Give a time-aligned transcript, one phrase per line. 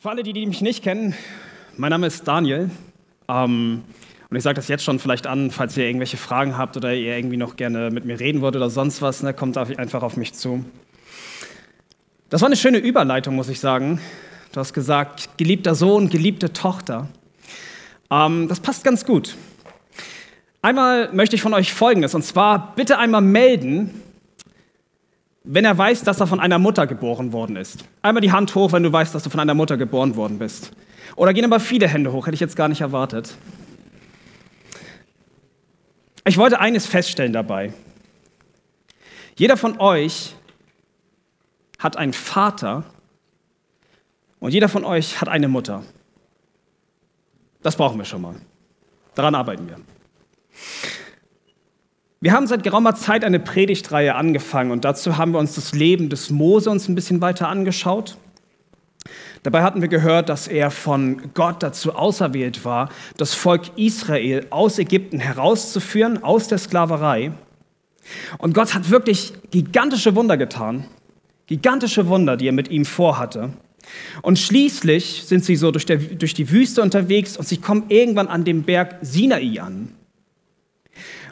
[0.00, 1.12] Für alle, die, die mich nicht kennen,
[1.76, 2.70] mein Name ist Daniel.
[3.26, 3.82] Ähm,
[4.30, 7.16] und ich sage das jetzt schon vielleicht an, falls ihr irgendwelche Fragen habt oder ihr
[7.16, 10.34] irgendwie noch gerne mit mir reden wollt oder sonst was, ne, kommt einfach auf mich
[10.34, 10.64] zu.
[12.30, 14.00] Das war eine schöne Überleitung, muss ich sagen.
[14.52, 17.08] Du hast gesagt, geliebter Sohn, geliebte Tochter.
[18.08, 19.36] Ähm, das passt ganz gut.
[20.62, 24.00] Einmal möchte ich von euch Folgendes, und zwar bitte einmal melden,
[25.50, 27.82] wenn er weiß, dass er von einer Mutter geboren worden ist.
[28.02, 30.72] Einmal die Hand hoch, wenn du weißt, dass du von einer Mutter geboren worden bist.
[31.16, 33.34] Oder gehen aber viele Hände hoch, hätte ich jetzt gar nicht erwartet.
[36.26, 37.72] Ich wollte eines feststellen dabei.
[39.36, 40.34] Jeder von euch
[41.78, 42.84] hat einen Vater
[44.40, 45.82] und jeder von euch hat eine Mutter.
[47.62, 48.34] Das brauchen wir schon mal.
[49.14, 49.76] Daran arbeiten wir.
[52.20, 56.08] Wir haben seit geraumer Zeit eine Predigtreihe angefangen und dazu haben wir uns das Leben
[56.08, 58.16] des Mose uns ein bisschen weiter angeschaut.
[59.44, 64.80] Dabei hatten wir gehört, dass er von Gott dazu auserwählt war, das Volk Israel aus
[64.80, 67.30] Ägypten herauszuführen, aus der Sklaverei.
[68.38, 70.86] Und Gott hat wirklich gigantische Wunder getan,
[71.46, 73.50] gigantische Wunder, die er mit ihm vorhatte.
[74.22, 78.26] Und schließlich sind sie so durch, der, durch die Wüste unterwegs und sie kommen irgendwann
[78.26, 79.92] an dem Berg Sinai an.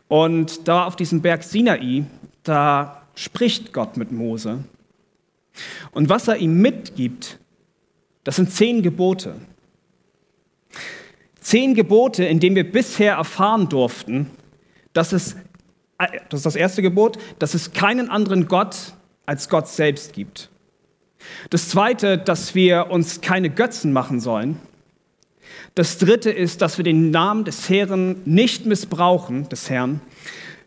[0.09, 2.05] Und da auf diesem Berg Sinai,
[2.43, 4.65] da spricht Gott mit Mose.
[5.91, 7.39] Und was er ihm mitgibt,
[8.25, 9.37] das sind zehn Gebote.
[11.41, 14.31] Zehn Gebote, in denen wir bisher erfahren durften,
[14.93, 15.37] dass es,
[16.29, 18.95] das ist das erste Gebot, dass es keinen anderen Gott
[19.27, 20.51] als Gott selbst gibt.
[21.51, 24.61] Das zweite, dass wir uns keine Götzen machen sollen.
[25.75, 30.01] Das dritte ist, dass wir den Namen des Herrn nicht missbrauchen, des Herrn.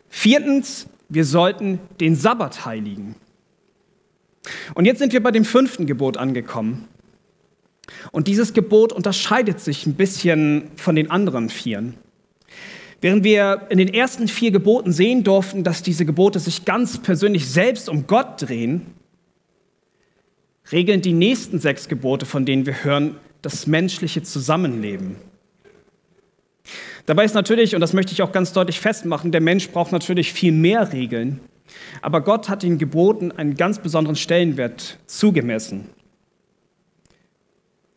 [0.08, 3.14] Viertens, wir sollten den Sabbat heiligen.
[4.74, 6.88] Und jetzt sind wir bei dem fünften Gebot angekommen.
[8.12, 11.94] Und dieses Gebot unterscheidet sich ein bisschen von den anderen vieren.
[13.00, 17.48] Während wir in den ersten vier Geboten sehen durften, dass diese Gebote sich ganz persönlich
[17.48, 18.86] selbst um Gott drehen,
[20.70, 25.16] regeln die nächsten sechs Gebote, von denen wir hören, das menschliche Zusammenleben.
[27.06, 30.32] Dabei ist natürlich, und das möchte ich auch ganz deutlich festmachen, der Mensch braucht natürlich
[30.32, 31.40] viel mehr Regeln.
[32.02, 35.88] Aber Gott hat den Geboten einen ganz besonderen Stellenwert zugemessen.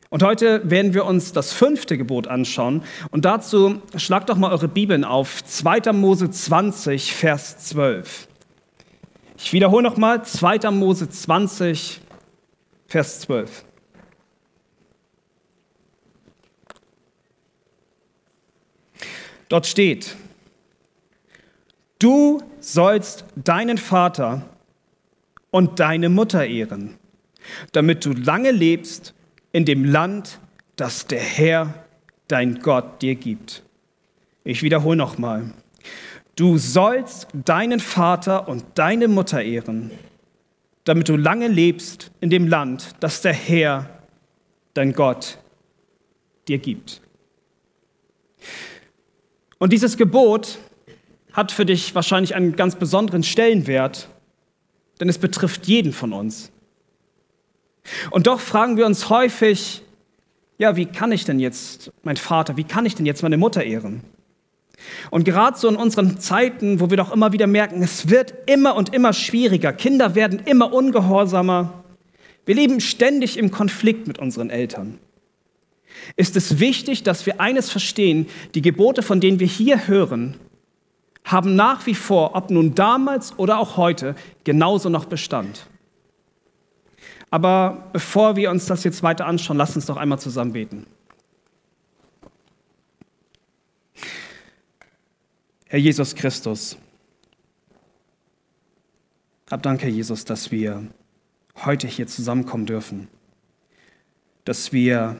[0.09, 2.83] Und heute werden wir uns das fünfte Gebot anschauen.
[3.09, 5.91] Und dazu schlagt doch mal eure Bibeln auf 2.
[5.91, 8.27] Mose 20, Vers 12.
[9.37, 10.69] Ich wiederhole nochmal 2.
[10.69, 11.99] Mose 20,
[12.85, 13.65] Vers 12.
[19.53, 20.15] Dort steht,
[21.99, 24.49] du sollst deinen Vater
[25.51, 26.97] und deine Mutter ehren,
[27.71, 29.13] damit du lange lebst
[29.51, 30.39] in dem Land,
[30.75, 31.85] das der Herr,
[32.27, 33.61] dein Gott, dir gibt.
[34.43, 35.53] Ich wiederhole nochmal.
[36.35, 39.91] Du sollst deinen Vater und deine Mutter ehren,
[40.83, 43.87] damit du lange lebst in dem Land, das der Herr,
[44.73, 45.37] dein Gott,
[46.47, 47.03] dir gibt.
[49.63, 50.57] Und dieses Gebot
[51.31, 54.09] hat für dich wahrscheinlich einen ganz besonderen Stellenwert,
[54.99, 56.51] denn es betrifft jeden von uns.
[58.11, 59.81] Und doch fragen wir uns häufig,
[60.57, 63.63] ja, wie kann ich denn jetzt mein Vater, wie kann ich denn jetzt meine Mutter
[63.63, 64.01] ehren?
[65.11, 68.75] Und gerade so in unseren Zeiten, wo wir doch immer wieder merken, es wird immer
[68.75, 71.85] und immer schwieriger, Kinder werden immer ungehorsamer,
[72.45, 74.99] wir leben ständig im Konflikt mit unseren Eltern
[76.15, 80.37] ist es wichtig, dass wir eines verstehen, die Gebote, von denen wir hier hören,
[81.23, 85.67] haben nach wie vor, ob nun damals oder auch heute, genauso noch Bestand.
[87.29, 90.85] Aber bevor wir uns das jetzt weiter anschauen, lasst uns doch einmal zusammen beten.
[95.65, 96.77] Herr Jesus Christus,
[99.49, 100.87] hab Dank, Herr Jesus, dass wir
[101.65, 103.07] heute hier zusammenkommen dürfen,
[104.45, 105.19] dass wir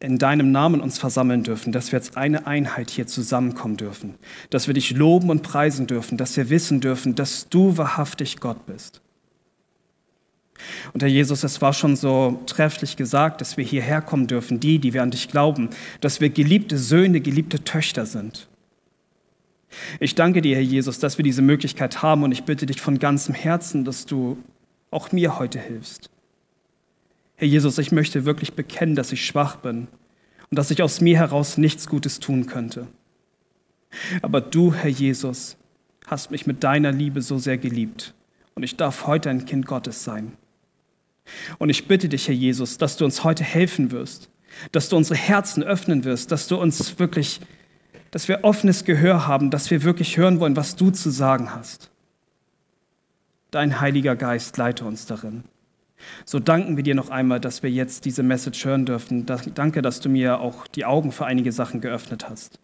[0.00, 4.14] in deinem Namen uns versammeln dürfen, dass wir als eine Einheit hier zusammenkommen dürfen,
[4.48, 8.66] dass wir dich loben und preisen dürfen, dass wir wissen dürfen, dass du wahrhaftig Gott
[8.66, 9.02] bist.
[10.92, 14.78] Und Herr Jesus, es war schon so trefflich gesagt, dass wir hierher kommen dürfen, die,
[14.78, 15.70] die wir an dich glauben,
[16.00, 18.48] dass wir geliebte Söhne, geliebte Töchter sind.
[20.00, 22.98] Ich danke dir, Herr Jesus, dass wir diese Möglichkeit haben und ich bitte dich von
[22.98, 24.38] ganzem Herzen, dass du
[24.90, 26.10] auch mir heute hilfst.
[27.40, 29.88] Herr Jesus, ich möchte wirklich bekennen, dass ich schwach bin
[30.50, 32.86] und dass ich aus mir heraus nichts Gutes tun könnte.
[34.20, 35.56] Aber du, Herr Jesus,
[36.06, 38.12] hast mich mit deiner Liebe so sehr geliebt
[38.54, 40.32] und ich darf heute ein Kind Gottes sein.
[41.56, 44.28] Und ich bitte dich, Herr Jesus, dass du uns heute helfen wirst,
[44.70, 47.40] dass du unsere Herzen öffnen wirst, dass du uns wirklich,
[48.10, 51.90] dass wir offenes Gehör haben, dass wir wirklich hören wollen, was du zu sagen hast.
[53.50, 55.44] Dein Heiliger Geist leite uns darin.
[56.24, 59.26] So danken wir dir noch einmal, dass wir jetzt diese Message hören dürfen.
[59.26, 62.58] Danke, dass du mir auch die Augen für einige Sachen geöffnet hast.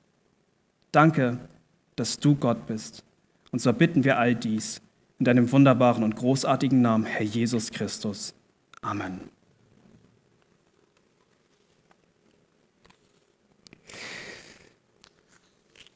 [0.92, 1.38] Danke,
[1.96, 3.04] dass du Gott bist.
[3.52, 4.80] Und so bitten wir all dies
[5.18, 8.34] in deinem wunderbaren und großartigen Namen, Herr Jesus Christus.
[8.82, 9.20] Amen.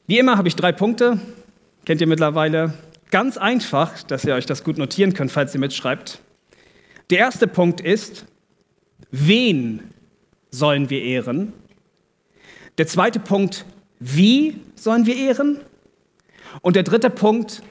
[0.07, 1.19] Wie immer habe ich drei Punkte,
[1.85, 2.73] kennt ihr mittlerweile.
[3.11, 6.19] Ganz einfach, dass ihr euch das gut notieren könnt, falls ihr mitschreibt.
[7.11, 8.25] Der erste Punkt ist,
[9.11, 9.81] wen
[10.49, 11.51] sollen wir ehren?
[12.77, 13.65] Der zweite Punkt,
[13.99, 15.59] wie sollen wir ehren?
[16.61, 17.63] Und der dritte Punkt,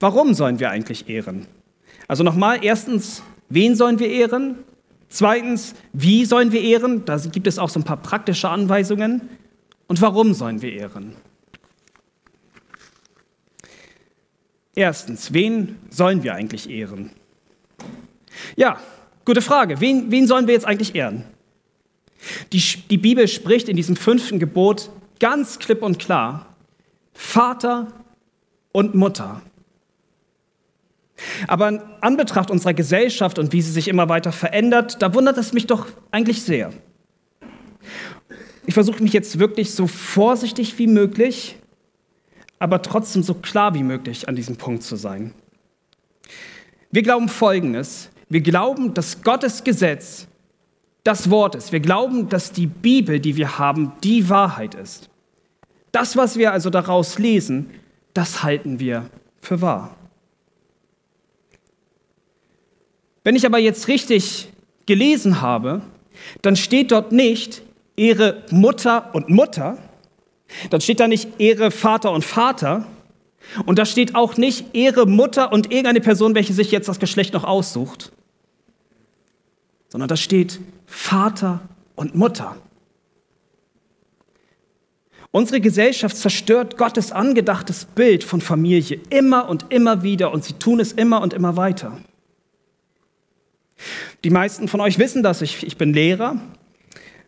[0.00, 1.46] warum sollen wir eigentlich ehren?
[2.08, 4.58] Also nochmal, erstens, wen sollen wir ehren?
[5.08, 7.04] Zweitens, wie sollen wir ehren?
[7.04, 9.28] Da gibt es auch so ein paar praktische Anweisungen.
[9.86, 11.14] Und warum sollen wir ehren?
[14.74, 17.12] Erstens, wen sollen wir eigentlich ehren?
[18.56, 18.78] Ja,
[19.24, 19.80] gute Frage.
[19.80, 21.24] Wen, wen sollen wir jetzt eigentlich ehren?
[22.52, 26.54] Die, die Bibel spricht in diesem fünften Gebot ganz klipp und klar,
[27.12, 27.88] Vater
[28.72, 29.42] und Mutter.
[31.46, 35.52] Aber in Anbetracht unserer Gesellschaft und wie sie sich immer weiter verändert, da wundert es
[35.52, 36.72] mich doch eigentlich sehr.
[38.66, 41.56] Ich versuche mich jetzt wirklich so vorsichtig wie möglich,
[42.58, 45.34] aber trotzdem so klar wie möglich an diesem Punkt zu sein.
[46.90, 48.10] Wir glauben Folgendes.
[48.28, 50.26] Wir glauben, dass Gottes Gesetz
[51.04, 51.72] das Wort ist.
[51.72, 55.10] Wir glauben, dass die Bibel, die wir haben, die Wahrheit ist.
[55.92, 57.70] Das, was wir also daraus lesen,
[58.14, 59.10] das halten wir
[59.40, 59.96] für wahr.
[63.22, 64.48] Wenn ich aber jetzt richtig
[64.86, 65.82] gelesen habe,
[66.42, 67.62] dann steht dort nicht
[67.96, 69.78] Ehre Mutter und Mutter,
[70.70, 72.86] dann steht da nicht Ehre Vater und Vater,
[73.66, 77.34] und da steht auch nicht Ehre Mutter und irgendeine Person, welche sich jetzt das Geschlecht
[77.34, 78.12] noch aussucht,
[79.88, 81.60] sondern da steht Vater
[81.94, 82.56] und Mutter.
[85.30, 90.78] Unsere Gesellschaft zerstört Gottes angedachtes Bild von Familie immer und immer wieder und sie tun
[90.78, 91.98] es immer und immer weiter.
[94.22, 96.36] Die meisten von euch wissen das, ich, ich bin Lehrer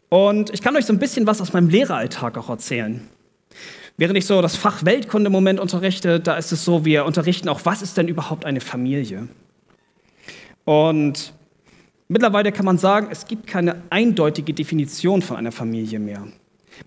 [0.08, 3.08] und ich kann euch so ein bisschen was aus meinem Lehreralltag auch erzählen.
[3.96, 7.48] Während ich so das Fach Weltkunde im Moment unterrichte, da ist es so, wir unterrichten
[7.48, 9.28] auch, was ist denn überhaupt eine Familie?
[10.64, 11.32] Und
[12.08, 16.22] Mittlerweile kann man sagen, es gibt keine eindeutige Definition von einer Familie mehr.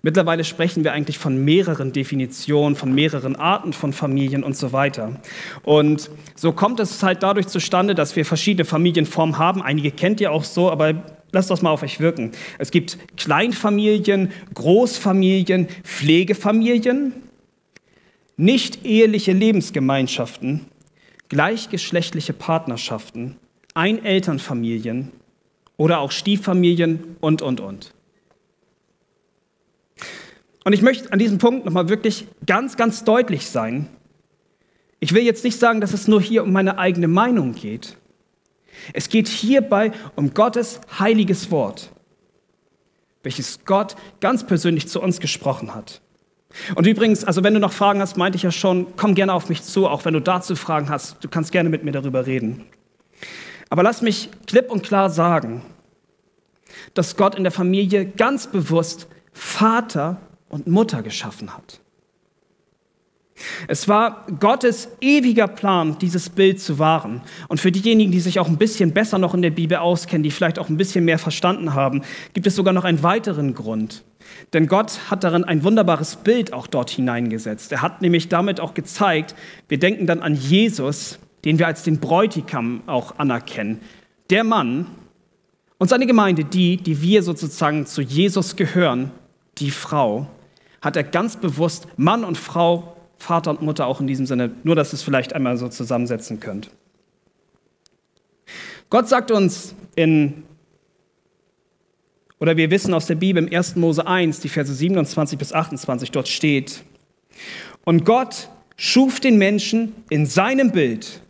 [0.02, 5.20] Mittlerweile sprechen wir eigentlich von mehreren Definitionen, von mehreren Arten von Familien und so weiter.
[5.62, 9.62] Und so kommt es halt dadurch zustande, dass wir verschiedene Familienformen haben.
[9.62, 10.94] Einige kennt ihr auch so, aber
[11.32, 12.32] lasst das mal auf euch wirken.
[12.58, 17.12] Es gibt Kleinfamilien, Großfamilien, Pflegefamilien,
[18.36, 20.66] nicht eheliche Lebensgemeinschaften,
[21.28, 23.36] gleichgeschlechtliche Partnerschaften
[23.74, 25.12] Einelternfamilien
[25.76, 27.94] oder auch Stieffamilien und, und, und.
[30.64, 33.88] Und ich möchte an diesem Punkt nochmal wirklich ganz, ganz deutlich sein.
[34.98, 37.96] Ich will jetzt nicht sagen, dass es nur hier um meine eigene Meinung geht.
[38.92, 41.90] Es geht hierbei um Gottes heiliges Wort,
[43.22, 46.00] welches Gott ganz persönlich zu uns gesprochen hat.
[46.74, 49.48] Und übrigens, also wenn du noch Fragen hast, meinte ich ja schon, komm gerne auf
[49.48, 52.64] mich zu, auch wenn du dazu Fragen hast, du kannst gerne mit mir darüber reden.
[53.68, 55.62] Aber lass mich klipp und klar sagen,
[56.94, 61.80] dass Gott in der Familie ganz bewusst Vater und Mutter geschaffen hat.
[63.68, 67.22] Es war Gottes ewiger Plan, dieses Bild zu wahren.
[67.48, 70.30] Und für diejenigen, die sich auch ein bisschen besser noch in der Bibel auskennen, die
[70.30, 74.04] vielleicht auch ein bisschen mehr verstanden haben, gibt es sogar noch einen weiteren Grund.
[74.52, 77.72] Denn Gott hat darin ein wunderbares Bild auch dort hineingesetzt.
[77.72, 79.34] Er hat nämlich damit auch gezeigt,
[79.68, 83.80] wir denken dann an Jesus, den wir als den Bräutigam auch anerkennen.
[84.28, 84.86] Der Mann
[85.78, 89.10] und seine Gemeinde, die, die wir sozusagen zu Jesus gehören,
[89.58, 90.26] die Frau,
[90.82, 94.74] hat er ganz bewusst Mann und Frau, Vater und Mutter auch in diesem Sinne, nur
[94.74, 96.70] dass ihr es vielleicht einmal so zusammensetzen könnt.
[98.88, 100.42] Gott sagt uns in,
[102.40, 103.76] oder wir wissen aus der Bibel im 1.
[103.76, 106.82] Mose 1, die Verse 27 bis 28, dort steht,
[107.84, 111.20] und Gott schuf den Menschen in seinem Bild,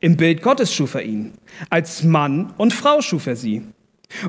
[0.00, 1.32] im Bild Gottes schuf er ihn.
[1.70, 3.62] Als Mann und Frau schuf er sie.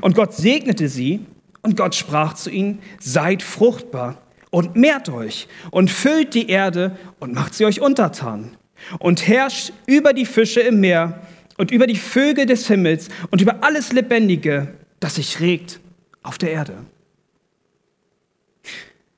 [0.00, 1.20] Und Gott segnete sie
[1.60, 4.23] und Gott sprach zu ihnen, seid fruchtbar
[4.54, 8.56] und mehrt euch und füllt die Erde und macht sie euch untertan
[9.00, 11.26] und herrscht über die Fische im Meer
[11.58, 15.80] und über die Vögel des Himmels und über alles Lebendige, das sich regt
[16.22, 16.76] auf der Erde.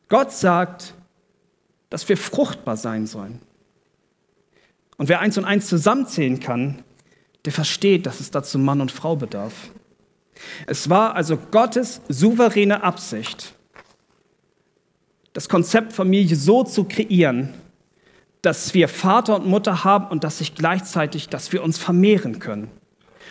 [0.08, 0.94] Gott sagt,
[1.90, 3.40] dass wir fruchtbar sein sollen.
[4.96, 6.82] Und wer eins und eins zusammenzählen kann,
[7.44, 9.52] der versteht, dass es dazu Mann und Frau bedarf.
[10.66, 13.52] Es war also Gottes souveräne Absicht,
[15.36, 17.52] das Konzept Familie so zu kreieren,
[18.40, 22.70] dass wir Vater und Mutter haben und dass sich gleichzeitig, dass wir uns vermehren können.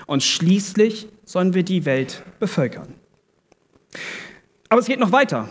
[0.05, 2.93] Und schließlich sollen wir die Welt bevölkern.
[4.69, 5.49] Aber es geht noch weiter.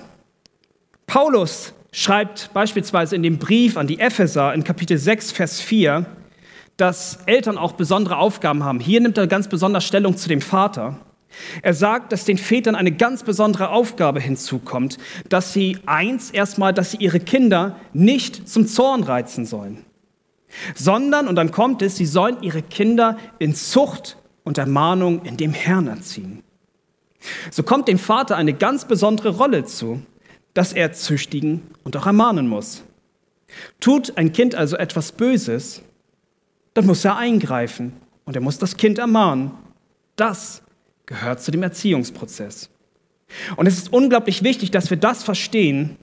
[1.08, 6.06] Paulus schreibt beispielsweise in dem Brief an die Epheser in Kapitel 6, Vers 4,
[6.76, 8.78] dass Eltern auch besondere Aufgaben haben.
[8.78, 11.00] Hier nimmt er ganz besonders Stellung zu dem Vater.
[11.62, 14.98] Er sagt, dass den Vätern eine ganz besondere Aufgabe hinzukommt,
[15.28, 19.84] dass sie eins erstmal, dass sie ihre Kinder nicht zum Zorn reizen sollen,
[20.74, 25.52] sondern, und dann kommt es, sie sollen ihre Kinder in Zucht und Ermahnung in dem
[25.52, 26.42] Herrn erziehen.
[27.50, 30.02] So kommt dem Vater eine ganz besondere Rolle zu,
[30.52, 32.84] dass er züchtigen und auch ermahnen muss.
[33.80, 35.82] Tut ein Kind also etwas Böses,
[36.74, 39.52] dann muss er eingreifen und er muss das Kind ermahnen.
[40.16, 40.62] Das
[41.06, 42.70] gehört zu dem Erziehungsprozess.
[43.56, 45.96] Und es ist unglaublich wichtig, dass wir das verstehen,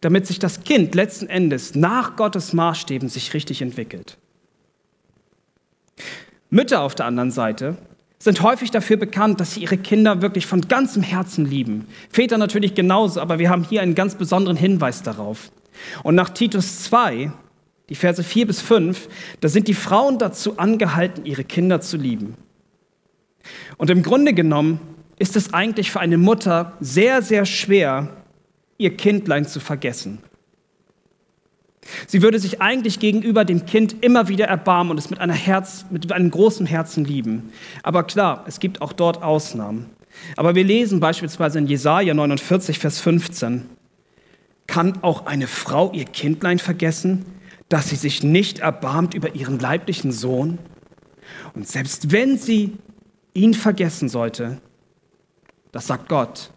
[0.00, 4.18] damit sich das Kind letzten Endes nach Gottes Maßstäben sich richtig entwickelt.
[6.50, 7.76] Mütter auf der anderen Seite
[8.18, 11.86] sind häufig dafür bekannt, dass sie ihre Kinder wirklich von ganzem Herzen lieben.
[12.10, 15.50] Väter natürlich genauso, aber wir haben hier einen ganz besonderen Hinweis darauf.
[16.02, 17.32] Und nach Titus 2,
[17.88, 19.08] die Verse 4 bis 5,
[19.40, 22.36] da sind die Frauen dazu angehalten, ihre Kinder zu lieben.
[23.76, 24.80] Und im Grunde genommen
[25.18, 28.08] ist es eigentlich für eine Mutter sehr, sehr schwer,
[28.78, 30.18] ihr Kindlein zu vergessen.
[32.06, 35.86] Sie würde sich eigentlich gegenüber dem Kind immer wieder erbarmen und es mit, einer Herz,
[35.90, 37.52] mit einem großen Herzen lieben.
[37.82, 39.86] Aber klar, es gibt auch dort Ausnahmen.
[40.36, 43.66] Aber wir lesen beispielsweise in Jesaja 49, Vers 15:
[44.66, 47.24] Kann auch eine Frau ihr Kindlein vergessen,
[47.68, 50.58] dass sie sich nicht erbarmt über ihren leiblichen Sohn?
[51.54, 52.72] Und selbst wenn sie
[53.34, 54.60] ihn vergessen sollte,
[55.72, 56.50] das sagt Gott,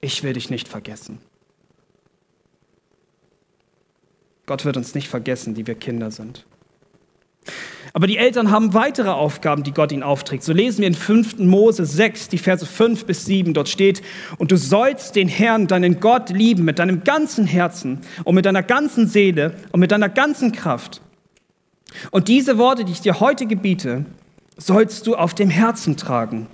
[0.00, 1.18] ich will dich nicht vergessen.
[4.46, 6.44] Gott wird uns nicht vergessen, die wir Kinder sind.
[7.92, 10.42] Aber die Eltern haben weitere Aufgaben, die Gott ihnen aufträgt.
[10.44, 11.38] So lesen wir in 5.
[11.38, 13.52] Mose 6, die Verse 5 bis 7.
[13.54, 14.02] Dort steht,
[14.38, 18.62] und du sollst den Herrn, deinen Gott, lieben mit deinem ganzen Herzen und mit deiner
[18.62, 21.00] ganzen Seele und mit deiner ganzen Kraft.
[22.12, 24.04] Und diese Worte, die ich dir heute gebiete,
[24.60, 26.46] sollst du auf dem Herzen tragen.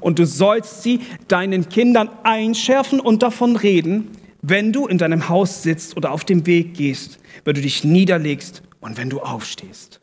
[0.00, 4.08] Und du sollst sie deinen Kindern einschärfen und davon reden,
[4.40, 8.62] wenn du in deinem Haus sitzt oder auf dem Weg gehst, wenn du dich niederlegst
[8.80, 10.00] und wenn du aufstehst.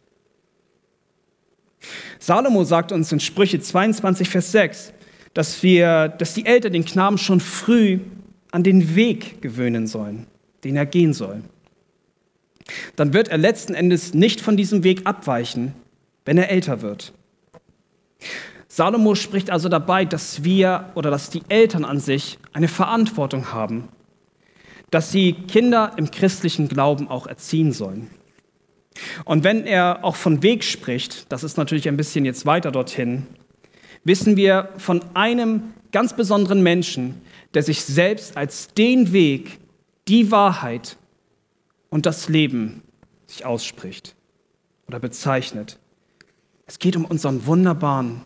[2.19, 4.93] Salomo sagt uns in Sprüche 22, Vers 6,
[5.33, 7.99] dass, wir, dass die Eltern den Knaben schon früh
[8.51, 10.27] an den Weg gewöhnen sollen,
[10.63, 11.41] den er gehen soll.
[12.95, 15.73] Dann wird er letzten Endes nicht von diesem Weg abweichen,
[16.25, 17.13] wenn er älter wird.
[18.67, 23.87] Salomo spricht also dabei, dass wir oder dass die Eltern an sich eine Verantwortung haben,
[24.91, 28.09] dass sie Kinder im christlichen Glauben auch erziehen sollen.
[29.25, 33.25] Und wenn er auch von Weg spricht, das ist natürlich ein bisschen jetzt weiter dorthin,
[34.03, 37.21] wissen wir von einem ganz besonderen Menschen,
[37.53, 39.59] der sich selbst als den Weg,
[40.07, 40.97] die Wahrheit
[41.89, 42.81] und das Leben
[43.25, 44.15] sich ausspricht
[44.87, 45.79] oder bezeichnet.
[46.67, 48.21] Es geht um unseren wunderbaren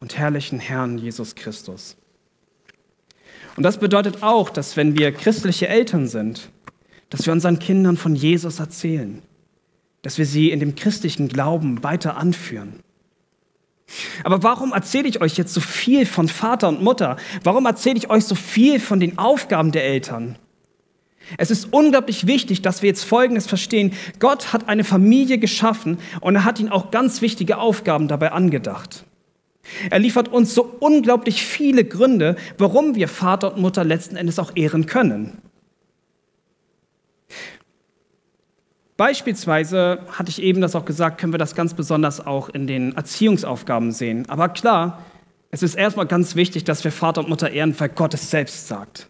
[0.00, 1.96] und herrlichen Herrn Jesus Christus.
[3.56, 6.50] Und das bedeutet auch, dass wenn wir christliche Eltern sind,
[7.08, 9.22] dass wir unseren Kindern von Jesus erzählen,
[10.02, 12.80] dass wir sie in dem christlichen Glauben weiter anführen.
[14.24, 17.16] Aber warum erzähle ich euch jetzt so viel von Vater und Mutter?
[17.44, 20.36] Warum erzähle ich euch so viel von den Aufgaben der Eltern?
[21.38, 23.92] Es ist unglaublich wichtig, dass wir jetzt Folgendes verstehen.
[24.18, 29.04] Gott hat eine Familie geschaffen und er hat ihnen auch ganz wichtige Aufgaben dabei angedacht.
[29.90, 34.52] Er liefert uns so unglaublich viele Gründe, warum wir Vater und Mutter letzten Endes auch
[34.54, 35.38] ehren können.
[38.96, 42.96] Beispielsweise, hatte ich eben das auch gesagt, können wir das ganz besonders auch in den
[42.96, 44.24] Erziehungsaufgaben sehen.
[44.30, 45.02] Aber klar,
[45.50, 48.68] es ist erstmal ganz wichtig, dass wir Vater und Mutter ehren, weil Gott es selbst
[48.68, 49.08] sagt.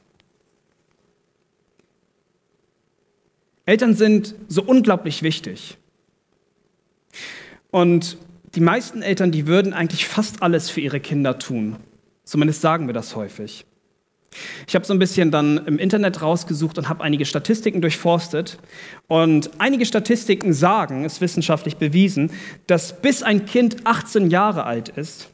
[3.67, 5.77] Eltern sind so unglaublich wichtig.
[7.71, 8.17] Und
[8.55, 11.77] die meisten Eltern, die würden eigentlich fast alles für ihre Kinder tun.
[12.25, 13.67] Zumindest sagen wir das häufig.
[14.67, 18.59] Ich habe so ein bisschen dann im Internet rausgesucht und habe einige Statistiken durchforstet.
[19.09, 22.31] Und einige Statistiken sagen, ist wissenschaftlich bewiesen,
[22.67, 25.29] dass bis ein Kind 18 Jahre alt ist,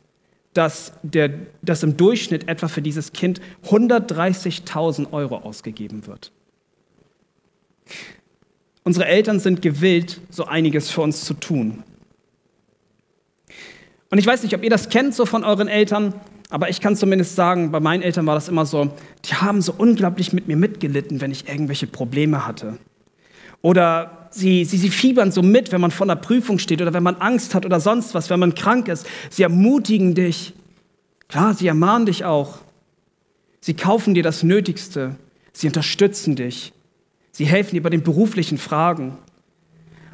[0.54, 1.30] dass, der,
[1.62, 6.32] dass im Durchschnitt etwa für dieses Kind 130.000 Euro ausgegeben wird.
[8.84, 11.84] Unsere Eltern sind gewillt, so einiges für uns zu tun.
[14.10, 16.14] Und ich weiß nicht, ob ihr das kennt so von euren Eltern,
[16.50, 18.90] aber ich kann zumindest sagen, bei meinen Eltern war das immer so,
[19.24, 22.76] die haben so unglaublich mit mir mitgelitten, wenn ich irgendwelche Probleme hatte.
[23.62, 27.02] Oder sie, sie, sie fiebern so mit, wenn man vor einer Prüfung steht oder wenn
[27.02, 29.06] man Angst hat oder sonst was, wenn man krank ist.
[29.30, 30.52] Sie ermutigen dich.
[31.28, 32.58] Klar, sie ermahnen dich auch.
[33.60, 35.16] Sie kaufen dir das Nötigste.
[35.52, 36.72] Sie unterstützen dich.
[37.32, 39.18] Sie helfen dir bei den beruflichen Fragen.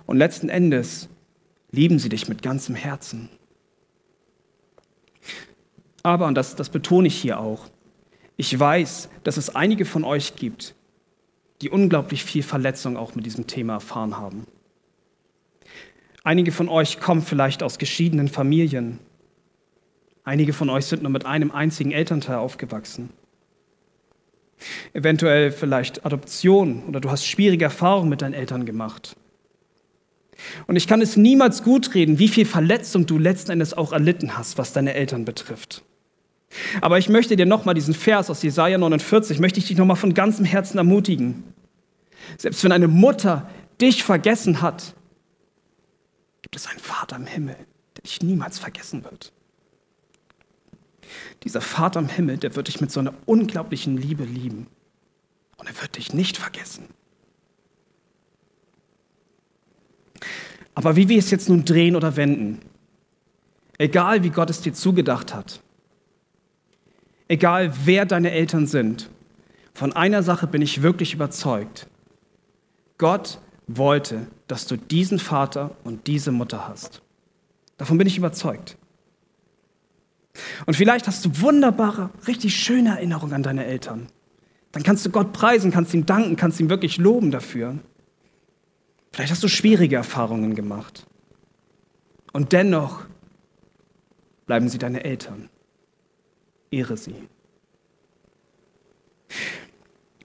[0.07, 1.09] Und letzten Endes
[1.71, 3.29] lieben sie dich mit ganzem Herzen.
[6.03, 7.69] Aber, und das, das betone ich hier auch,
[8.37, 10.75] ich weiß, dass es einige von euch gibt,
[11.61, 14.47] die unglaublich viel Verletzung auch mit diesem Thema erfahren haben.
[16.23, 19.01] Einige von euch kommen vielleicht aus geschiedenen Familien.
[20.23, 23.11] Einige von euch sind nur mit einem einzigen Elternteil aufgewachsen.
[24.93, 29.17] Eventuell vielleicht Adoption oder du hast schwierige Erfahrungen mit deinen Eltern gemacht.
[30.67, 34.37] Und ich kann es niemals gut reden, wie viel Verletzung du letzten Endes auch erlitten
[34.37, 35.85] hast, was deine Eltern betrifft.
[36.81, 40.15] Aber ich möchte dir nochmal diesen Vers aus Jesaja 49, möchte ich dich nochmal von
[40.15, 41.45] ganzem Herzen ermutigen.
[42.37, 43.49] Selbst wenn eine Mutter
[43.81, 44.95] dich vergessen hat,
[46.43, 47.57] gibt es einen Vater im Himmel,
[47.97, 49.33] der dich niemals vergessen wird.
[51.45, 54.67] Dieser Vater im Himmel, der wird dich mit so einer unglaublichen Liebe lieben.
[55.57, 56.85] Und er wird dich nicht vergessen.
[60.75, 62.61] Aber wie wir es jetzt nun drehen oder wenden,
[63.79, 65.61] egal wie Gott es dir zugedacht hat,
[67.27, 69.11] egal wer deine Eltern sind,
[69.75, 71.87] von einer Sache bin ich wirklich überzeugt.
[72.97, 77.03] Gott wollte, dass du diesen Vater und diese Mutter hast.
[77.77, 78.77] Davon bin ich überzeugt.
[80.66, 84.09] Und vielleicht hast du wunderbare, richtig schöne Erinnerungen an deine Eltern.
[84.73, 87.78] Dann kannst du Gott preisen, kannst ihm danken, kannst ihm wirklich loben dafür.
[89.13, 91.06] Vielleicht hast du schwierige Erfahrungen gemacht.
[92.32, 93.04] Und dennoch
[94.47, 95.49] bleiben sie deine Eltern.
[96.71, 97.15] Ehre sie.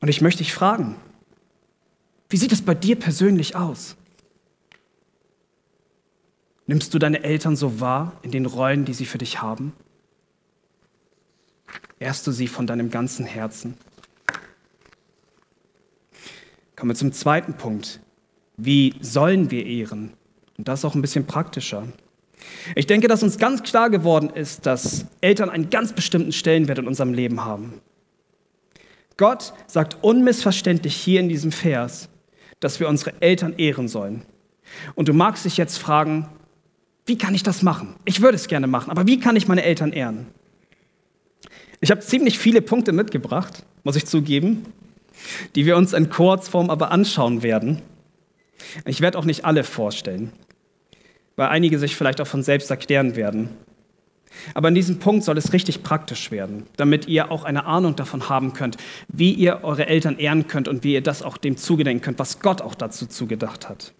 [0.01, 0.97] Und ich möchte dich fragen,
[2.29, 3.95] wie sieht es bei dir persönlich aus?
[6.65, 9.73] Nimmst du deine Eltern so wahr in den Rollen, die sie für dich haben?
[12.03, 13.77] Ehrst du sie von deinem ganzen Herzen?
[16.75, 18.01] Kommen wir zum zweiten Punkt.
[18.57, 20.11] Wie sollen wir ehren?
[20.57, 21.87] Und das auch ein bisschen praktischer.
[22.75, 26.87] Ich denke, dass uns ganz klar geworden ist, dass Eltern einen ganz bestimmten Stellenwert in
[26.87, 27.79] unserem Leben haben.
[29.15, 32.09] Gott sagt unmissverständlich hier in diesem Vers,
[32.59, 34.25] dass wir unsere Eltern ehren sollen.
[34.95, 36.27] Und du magst dich jetzt fragen,
[37.05, 37.95] wie kann ich das machen?
[38.03, 40.27] Ich würde es gerne machen, aber wie kann ich meine Eltern ehren?
[41.83, 44.63] Ich habe ziemlich viele Punkte mitgebracht, muss ich zugeben,
[45.53, 47.81] die wir uns in Kurzform aber anschauen werden.
[48.85, 50.31] Ich werde auch nicht alle vorstellen,
[51.35, 53.49] weil einige sich vielleicht auch von selbst erklären werden.
[54.53, 58.29] Aber in diesem Punkt soll es richtig praktisch werden, damit ihr auch eine Ahnung davon
[58.29, 58.77] haben könnt,
[59.09, 62.39] wie ihr eure Eltern ehren könnt und wie ihr das auch dem zugedenken könnt, was
[62.39, 63.93] Gott auch dazu zugedacht hat.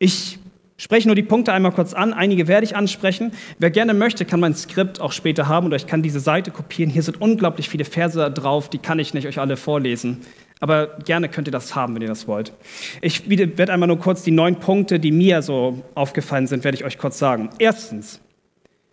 [0.00, 0.39] Ich
[0.80, 2.12] spreche nur die Punkte einmal kurz an.
[2.12, 3.32] Einige werde ich ansprechen.
[3.58, 6.90] Wer gerne möchte, kann mein Skript auch später haben oder ich kann diese Seite kopieren.
[6.90, 10.22] Hier sind unglaublich viele Verse drauf, die kann ich nicht euch alle vorlesen.
[10.58, 12.52] Aber gerne könnt ihr das haben, wenn ihr das wollt.
[13.00, 16.84] Ich werde einmal nur kurz die neun Punkte, die mir so aufgefallen sind, werde ich
[16.84, 17.50] euch kurz sagen.
[17.58, 18.20] Erstens,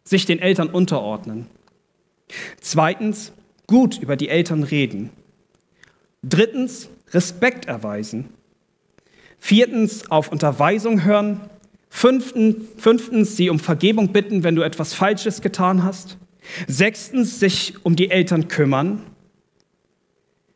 [0.04, 1.48] sich den Eltern unterordnen.
[2.60, 3.34] Zweitens,
[3.66, 5.10] gut über die Eltern reden.
[6.24, 8.30] Drittens, Respekt erweisen.
[9.40, 11.42] Viertens, auf Unterweisung hören.
[11.98, 16.20] Fünftens, sie um Vergebung bitten, wenn du etwas Falsches getan hast.
[16.68, 19.02] Sechstens, sich um die Eltern kümmern.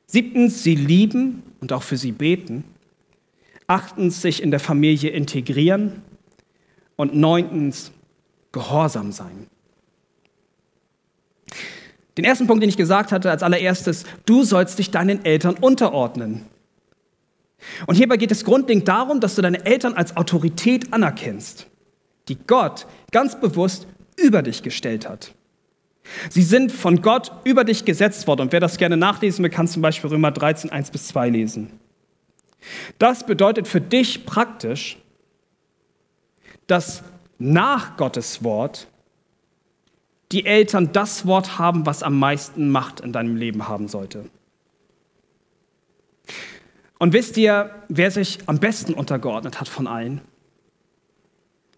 [0.05, 2.63] Siebtens, sie lieben und auch für sie beten.
[3.65, 6.03] Achtens, sich in der Familie integrieren.
[6.95, 7.91] Und neuntens,
[8.51, 9.47] gehorsam sein.
[12.19, 16.45] Den ersten Punkt, den ich gesagt hatte als allererstes, du sollst dich deinen Eltern unterordnen.
[17.85, 21.67] Und hierbei geht es grundlegend darum, dass du deine Eltern als Autorität anerkennst,
[22.27, 25.33] die Gott ganz bewusst über dich gestellt hat.
[26.29, 28.41] Sie sind von Gott über dich gesetzt worden.
[28.41, 31.79] Und wer das gerne nachlesen will, kann zum Beispiel Römer 13, 1 bis 2 lesen.
[32.97, 34.97] Das bedeutet für dich praktisch,
[36.67, 37.03] dass
[37.37, 38.87] nach Gottes Wort
[40.31, 44.29] die Eltern das Wort haben, was am meisten Macht in deinem Leben haben sollte.
[47.01, 50.21] Und wisst ihr, wer sich am besten untergeordnet hat von allen?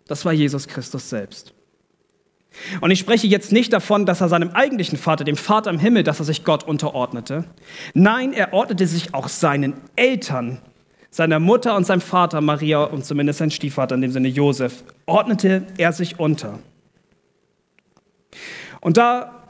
[0.05, 1.53] Das war Jesus Christus selbst.
[2.81, 6.03] Und ich spreche jetzt nicht davon, dass er seinem eigentlichen Vater, dem Vater im Himmel,
[6.03, 7.45] dass er sich Gott unterordnete.
[7.93, 10.59] Nein, er ordnete sich auch seinen Eltern,
[11.09, 15.65] seiner Mutter und seinem Vater Maria und zumindest sein Stiefvater, in dem Sinne Josef, ordnete
[15.77, 16.59] er sich unter.
[18.81, 19.42] Und da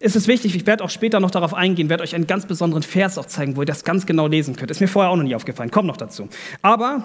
[0.00, 2.82] ist es wichtig, ich werde auch später noch darauf eingehen, werde euch einen ganz besonderen
[2.82, 4.70] Vers auch zeigen, wo ihr das ganz genau lesen könnt.
[4.70, 6.28] Ist mir vorher auch noch nie aufgefallen, kommt noch dazu.
[6.62, 7.04] Aber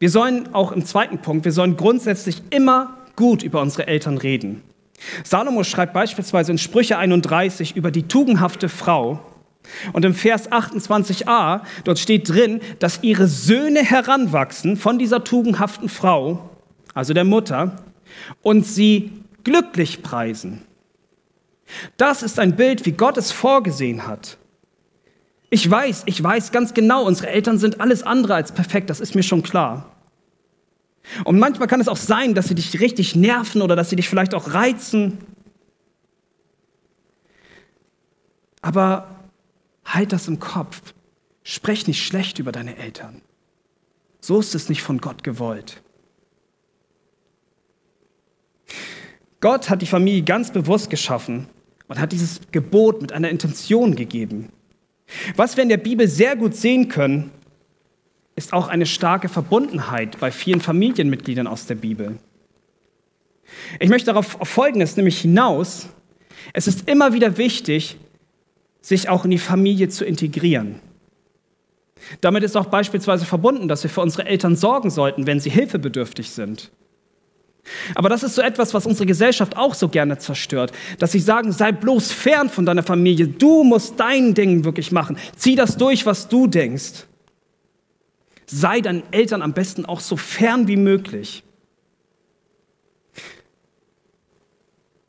[0.00, 4.62] wir sollen auch im zweiten Punkt, wir sollen grundsätzlich immer gut über unsere Eltern reden.
[5.22, 9.20] Salomo schreibt beispielsweise in Sprüche 31 über die tugendhafte Frau.
[9.92, 16.50] Und im Vers 28a, dort steht drin, dass ihre Söhne heranwachsen von dieser tugendhaften Frau,
[16.94, 17.76] also der Mutter,
[18.42, 19.12] und sie
[19.44, 20.62] glücklich preisen.
[21.96, 24.38] Das ist ein Bild, wie Gott es vorgesehen hat.
[25.50, 29.14] Ich weiß, ich weiß ganz genau, unsere Eltern sind alles andere als perfekt, das ist
[29.14, 29.94] mir schon klar.
[31.24, 34.08] Und manchmal kann es auch sein, dass sie dich richtig nerven oder dass sie dich
[34.08, 35.18] vielleicht auch reizen.
[38.62, 39.20] Aber
[39.84, 40.94] halt das im Kopf.
[41.42, 43.20] Sprech nicht schlecht über deine Eltern.
[44.20, 45.82] So ist es nicht von Gott gewollt.
[49.40, 51.48] Gott hat die Familie ganz bewusst geschaffen
[51.92, 54.48] und hat dieses Gebot mit einer Intention gegeben.
[55.36, 57.30] Was wir in der Bibel sehr gut sehen können,
[58.34, 62.16] ist auch eine starke Verbundenheit bei vielen Familienmitgliedern aus der Bibel.
[63.78, 65.88] Ich möchte darauf auf Folgendes nämlich hinaus.
[66.54, 67.98] Es ist immer wieder wichtig,
[68.80, 70.76] sich auch in die Familie zu integrieren.
[72.22, 76.30] Damit ist auch beispielsweise verbunden, dass wir für unsere Eltern sorgen sollten, wenn sie hilfebedürftig
[76.30, 76.70] sind.
[77.94, 81.52] Aber das ist so etwas, was unsere Gesellschaft auch so gerne zerstört, dass sie sagen,
[81.52, 86.04] sei bloß fern von deiner Familie, du musst dein Ding wirklich machen, zieh das durch,
[86.04, 87.04] was du denkst.
[88.46, 91.44] Sei deinen Eltern am besten auch so fern wie möglich.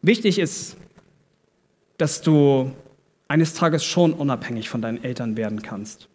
[0.01, 0.77] Wichtig ist,
[1.97, 2.71] dass du
[3.27, 6.07] eines Tages schon unabhängig von deinen Eltern werden kannst.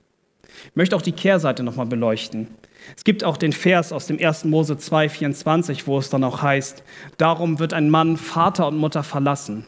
[0.66, 2.49] Ich möchte auch die Kehrseite nochmal beleuchten.
[2.97, 4.44] Es gibt auch den Vers aus dem 1.
[4.44, 6.83] Mose 2,24, wo es dann auch heißt:
[7.16, 9.66] Darum wird ein Mann Vater und Mutter verlassen,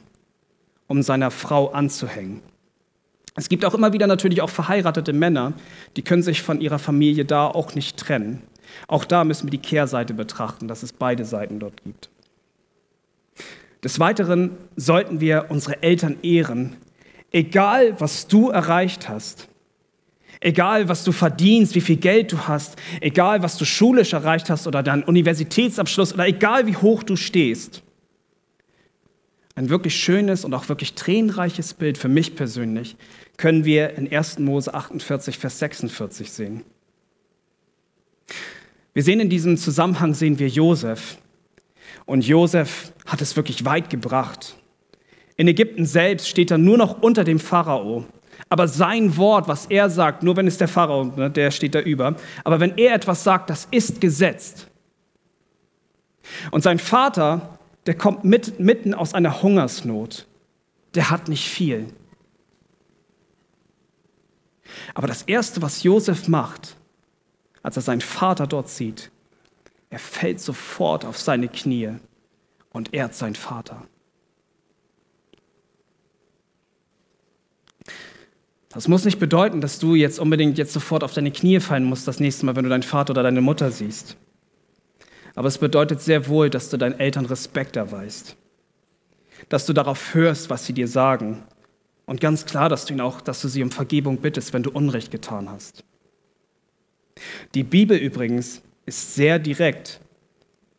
[0.86, 2.42] um seiner Frau anzuhängen.
[3.36, 5.52] Es gibt auch immer wieder natürlich auch verheiratete Männer,
[5.96, 8.42] die können sich von ihrer Familie da auch nicht trennen.
[8.88, 12.10] Auch da müssen wir die Kehrseite betrachten, dass es beide Seiten dort gibt.
[13.82, 16.76] Des Weiteren sollten wir unsere Eltern ehren,
[17.30, 19.48] egal was du erreicht hast,
[20.40, 24.66] egal was du verdienst, wie viel Geld du hast, egal was du schulisch erreicht hast
[24.66, 27.82] oder deinen Universitätsabschluss oder egal wie hoch du stehst.
[29.54, 32.96] Ein wirklich schönes und auch wirklich tränenreiches Bild für mich persönlich
[33.36, 34.38] können wir in 1.
[34.38, 36.64] Mose 48, Vers 46 sehen.
[38.92, 41.18] Wir sehen in diesem Zusammenhang sehen wir Josef.
[42.06, 44.56] Und Josef hat es wirklich weit gebracht.
[45.36, 48.04] In Ägypten selbst steht er nur noch unter dem Pharao.
[48.50, 51.80] Aber sein Wort, was er sagt, nur wenn es der Pharao, ne, der steht da
[51.80, 54.66] über, aber wenn er etwas sagt, das ist gesetzt.
[56.50, 60.26] Und sein Vater, der kommt mit, mitten aus einer Hungersnot.
[60.94, 61.86] Der hat nicht viel.
[64.94, 66.76] Aber das Erste, was Josef macht,
[67.62, 69.10] als er seinen Vater dort sieht,
[69.90, 71.94] er fällt sofort auf seine Knie
[72.70, 73.82] und ehrt seinen Vater.
[78.70, 82.06] Das muss nicht bedeuten, dass du jetzt unbedingt jetzt sofort auf deine Knie fallen musst,
[82.06, 84.16] das nächste Mal, wenn du deinen Vater oder deine Mutter siehst.
[85.34, 88.36] Aber es bedeutet sehr wohl, dass du deinen Eltern Respekt erweist.
[89.48, 91.42] Dass du darauf hörst, was sie dir sagen.
[92.06, 94.70] Und ganz klar, dass du, ihn auch, dass du sie um Vergebung bittest, wenn du
[94.70, 95.84] Unrecht getan hast.
[97.54, 100.00] Die Bibel übrigens ist sehr direkt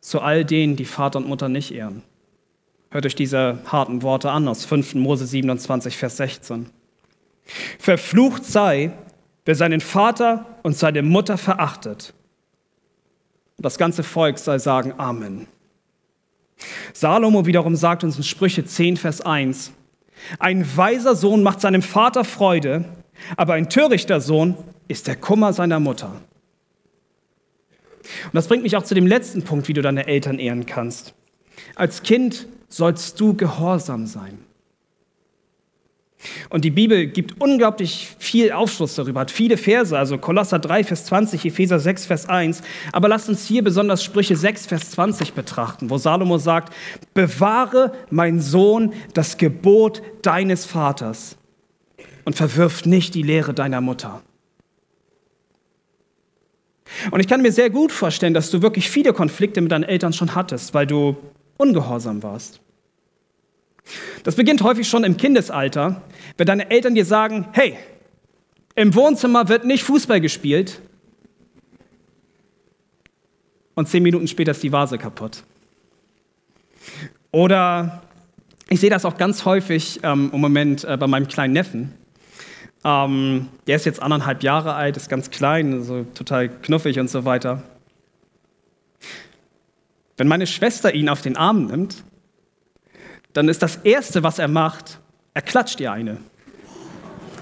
[0.00, 2.02] zu all denen, die Vater und Mutter nicht ehren.
[2.90, 4.94] Hört euch diese harten Worte an aus 5.
[4.94, 6.66] Mose 27, Vers 16.
[7.78, 8.92] Verflucht sei,
[9.44, 12.14] wer seinen Vater und seine Mutter verachtet.
[13.56, 15.46] Und das ganze Volk soll sagen Amen.
[16.92, 19.72] Salomo wiederum sagt uns in Sprüche 10, Vers 1,
[20.38, 22.84] ein weiser Sohn macht seinem Vater Freude,
[23.36, 24.56] aber ein törichter Sohn
[24.88, 26.12] ist der Kummer seiner Mutter.
[28.24, 31.14] Und das bringt mich auch zu dem letzten Punkt, wie du deine Eltern ehren kannst.
[31.74, 34.41] Als Kind sollst du gehorsam sein.
[36.50, 41.06] Und die Bibel gibt unglaublich viel Aufschluss darüber, hat viele Verse, also Kolosser 3, Vers
[41.06, 42.62] 20, Epheser 6, Vers 1.
[42.92, 46.72] Aber lasst uns hier besonders Sprüche 6, Vers 20 betrachten, wo Salomo sagt,
[47.14, 51.36] bewahre, mein Sohn, das Gebot deines Vaters
[52.24, 54.22] und verwirf nicht die Lehre deiner Mutter.
[57.10, 60.12] Und ich kann mir sehr gut vorstellen, dass du wirklich viele Konflikte mit deinen Eltern
[60.12, 61.16] schon hattest, weil du
[61.56, 62.60] ungehorsam warst.
[64.24, 66.02] Das beginnt häufig schon im Kindesalter,
[66.36, 67.76] wenn deine Eltern dir sagen, hey,
[68.74, 70.80] im Wohnzimmer wird nicht Fußball gespielt
[73.74, 75.42] und zehn Minuten später ist die Vase kaputt.
[77.30, 78.02] Oder
[78.68, 81.92] ich sehe das auch ganz häufig ähm, im Moment äh, bei meinem kleinen Neffen.
[82.84, 87.24] Ähm, der ist jetzt anderthalb Jahre alt, ist ganz klein, also total knuffig und so
[87.24, 87.62] weiter.
[90.16, 92.02] Wenn meine Schwester ihn auf den Arm nimmt,
[93.32, 95.00] dann ist das Erste, was er macht,
[95.34, 96.18] er klatscht ihr eine.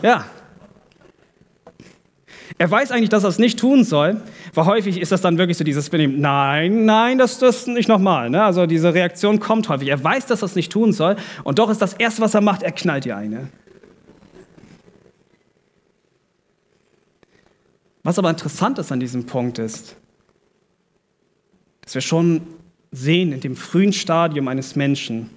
[0.02, 0.24] Ja.
[2.58, 4.20] Er weiß eigentlich, dass er es nicht tun soll,
[4.54, 8.28] weil häufig ist das dann wirklich so dieses Benehmen, nein, nein, das ist nicht nochmal.
[8.28, 8.42] Ne?
[8.42, 9.88] Also diese Reaktion kommt häufig.
[9.88, 12.42] Er weiß, dass er es nicht tun soll und doch ist das Erste, was er
[12.42, 13.48] macht, er knallt ihr eine.
[18.02, 19.96] Was aber interessant ist an diesem Punkt ist,
[21.82, 22.42] dass wir schon
[22.92, 25.30] sehen in dem frühen Stadium eines Menschen,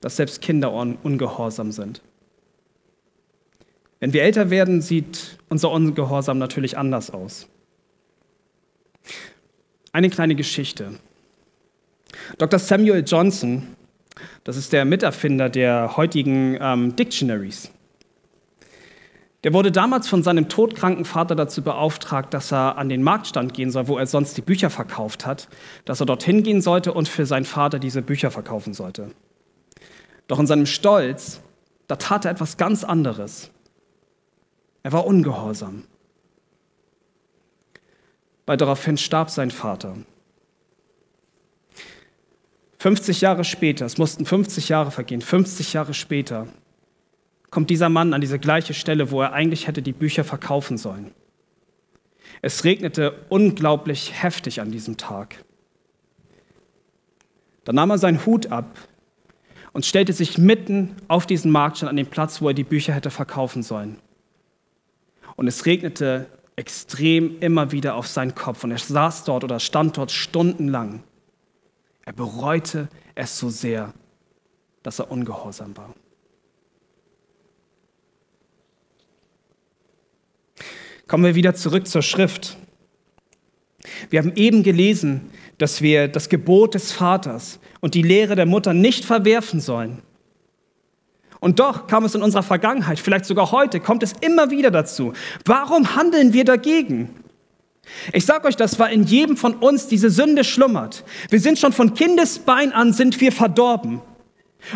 [0.00, 2.02] dass selbst Kinder ungehorsam sind.
[4.00, 7.48] Wenn wir älter werden, sieht unser Ungehorsam natürlich anders aus.
[9.92, 10.94] Eine kleine Geschichte.
[12.38, 12.58] Dr.
[12.58, 13.66] Samuel Johnson,
[14.44, 17.70] das ist der Miterfinder der heutigen ähm, Dictionaries,
[19.42, 23.70] der wurde damals von seinem todkranken Vater dazu beauftragt, dass er an den Marktstand gehen
[23.70, 25.48] soll, wo er sonst die Bücher verkauft hat,
[25.86, 29.12] dass er dorthin gehen sollte und für seinen Vater diese Bücher verkaufen sollte.
[30.30, 31.40] Doch in seinem Stolz,
[31.88, 33.50] da tat er etwas ganz anderes.
[34.84, 35.82] Er war ungehorsam.
[38.46, 39.96] Weil daraufhin starb sein Vater.
[42.78, 46.46] 50 Jahre später, es mussten 50 Jahre vergehen, 50 Jahre später
[47.50, 51.10] kommt dieser Mann an diese gleiche Stelle, wo er eigentlich hätte die Bücher verkaufen sollen.
[52.40, 55.44] Es regnete unglaublich heftig an diesem Tag.
[57.64, 58.76] Dann nahm er seinen Hut ab
[59.72, 63.10] und stellte sich mitten auf diesen Marktstand an den Platz, wo er die Bücher hätte
[63.10, 63.96] verkaufen sollen.
[65.36, 69.96] Und es regnete extrem immer wieder auf seinen Kopf und er saß dort oder stand
[69.96, 71.02] dort stundenlang.
[72.04, 73.94] Er bereute es so sehr,
[74.82, 75.94] dass er ungehorsam war.
[81.06, 82.56] Kommen wir wieder zurück zur Schrift.
[84.10, 85.30] Wir haben eben gelesen,
[85.60, 90.02] dass wir das Gebot des Vaters und die Lehre der Mutter nicht verwerfen sollen.
[91.38, 95.12] Und doch kam es in unserer Vergangenheit, vielleicht sogar heute, kommt es immer wieder dazu.
[95.44, 97.10] Warum handeln wir dagegen?
[98.12, 101.04] Ich sage euch das, weil in jedem von uns diese Sünde schlummert.
[101.28, 104.00] Wir sind schon von Kindesbein an sind wir verdorben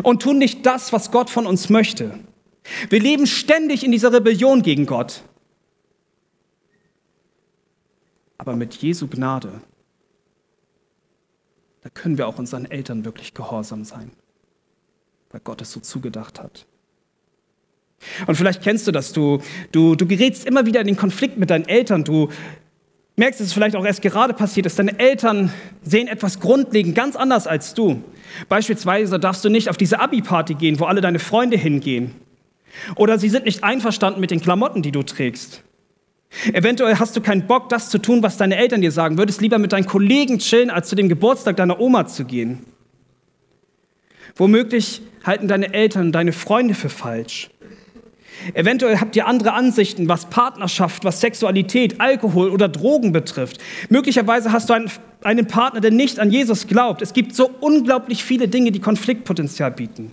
[0.03, 2.19] und tun nicht das, was Gott von uns möchte.
[2.91, 5.23] Wir leben ständig in dieser Rebellion gegen Gott.
[8.37, 9.61] Aber mit Jesu Gnade,
[11.85, 14.11] da können wir auch unseren Eltern wirklich gehorsam sein,
[15.31, 16.67] weil Gott es so zugedacht hat.
[18.27, 21.51] Und vielleicht kennst du das, du, du, du gerätst immer wieder in den Konflikt mit
[21.51, 22.31] deinen Eltern, du
[23.17, 27.17] merkst, dass es vielleicht auch erst gerade passiert ist, deine Eltern sehen etwas grundlegend ganz
[27.17, 28.03] anders als du.
[28.49, 32.15] Beispielsweise darfst du nicht auf diese Abi-Party gehen, wo alle deine Freunde hingehen.
[32.97, 35.63] Oder sie sind nicht einverstanden mit den Klamotten, die du trägst.
[36.53, 39.19] Eventuell hast du keinen Bock, das zu tun, was deine Eltern dir sagen.
[39.19, 42.65] Würdest lieber mit deinen Kollegen chillen, als zu dem Geburtstag deiner Oma zu gehen.
[44.37, 47.51] Womöglich halten deine Eltern deine Freunde für falsch.
[48.53, 53.59] Eventuell habt ihr andere Ansichten, was Partnerschaft, was Sexualität, Alkohol oder Drogen betrifft.
[53.89, 54.91] Möglicherweise hast du einen,
[55.23, 57.01] einen Partner, der nicht an Jesus glaubt.
[57.01, 60.11] Es gibt so unglaublich viele Dinge, die Konfliktpotenzial bieten.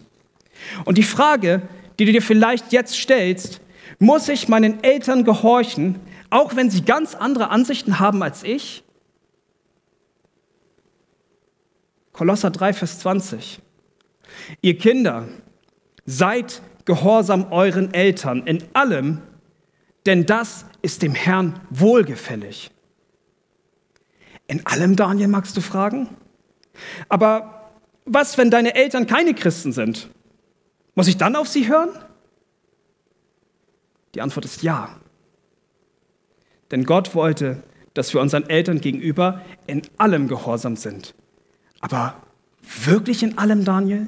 [0.86, 1.64] Und die Frage,
[2.00, 3.60] die du dir vielleicht jetzt stellst,
[4.00, 5.96] muss ich meinen Eltern gehorchen,
[6.32, 8.84] auch wenn sie ganz andere Ansichten haben als ich?
[12.14, 13.62] Kolosser 3, Vers 20.
[14.62, 15.28] Ihr Kinder,
[16.06, 19.22] seid gehorsam euren Eltern in allem,
[20.06, 22.72] denn das ist dem Herrn wohlgefällig.
[24.48, 26.10] In allem, Daniel, magst du fragen?
[27.08, 27.72] Aber
[28.06, 30.10] was, wenn deine Eltern keine Christen sind?
[30.96, 31.90] Muss ich dann auf sie hören?
[34.16, 35.01] Die Antwort ist ja.
[36.72, 41.14] Denn Gott wollte, dass wir unseren Eltern gegenüber in allem gehorsam sind.
[41.82, 42.16] Aber
[42.86, 44.08] wirklich in allem, Daniel?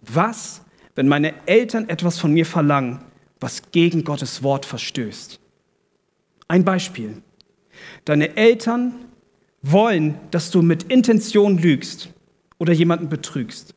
[0.00, 0.62] Was,
[0.94, 3.00] wenn meine Eltern etwas von mir verlangen,
[3.40, 5.38] was gegen Gottes Wort verstößt.
[6.48, 7.22] Ein Beispiel.
[8.04, 8.94] Deine Eltern
[9.60, 12.10] wollen, dass du mit Intention lügst
[12.58, 13.74] oder jemanden betrügst.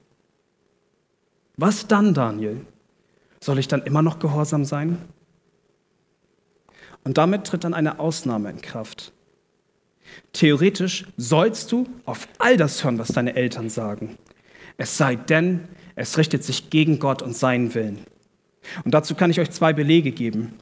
[1.58, 2.65] Was dann, Daniel?
[3.41, 4.99] Soll ich dann immer noch gehorsam sein?
[7.07, 9.13] Und damit tritt dann eine Ausnahme in Kraft.
[10.33, 14.17] Theoretisch sollst du auf all das hören, was deine Eltern sagen.
[14.75, 17.99] Es sei denn, es richtet sich gegen Gott und seinen Willen.
[18.83, 20.59] Und dazu kann ich euch zwei Belege geben.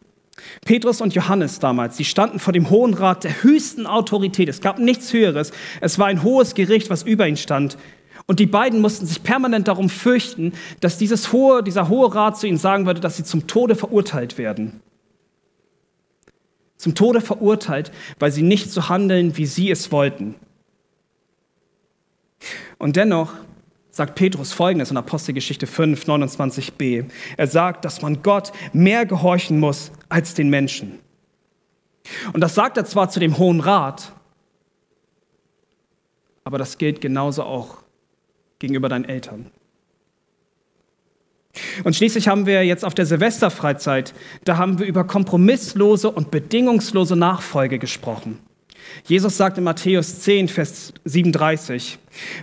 [0.64, 4.48] Petrus und Johannes damals, die standen vor dem Hohen Rat der höchsten Autorität.
[4.48, 5.52] Es gab nichts Höheres.
[5.82, 7.76] Es war ein hohes Gericht, was über ihn stand.
[8.28, 12.46] Und die beiden mussten sich permanent darum fürchten, dass dieses hohe, dieser Hohe Rat zu
[12.46, 14.82] ihnen sagen würde, dass sie zum Tode verurteilt werden.
[16.78, 20.36] Zum Tode verurteilt, weil sie nicht so handeln, wie sie es wollten.
[22.78, 23.34] Und dennoch
[23.92, 27.06] sagt Petrus folgendes in Apostelgeschichte 5, 29b.
[27.38, 31.00] Er sagt, dass man Gott mehr gehorchen muss als den Menschen.
[32.34, 34.12] Und das sagt er zwar zu dem Hohen Rat,
[36.44, 37.80] aber das gilt genauso auch
[38.60, 39.50] gegenüber deinen Eltern.
[41.84, 44.14] Und schließlich haben wir jetzt auf der Silvesterfreizeit,
[44.44, 48.40] da haben wir über kompromisslose und bedingungslose Nachfolge gesprochen.
[49.06, 51.98] Jesus sagt in Matthäus 10, Vers 37,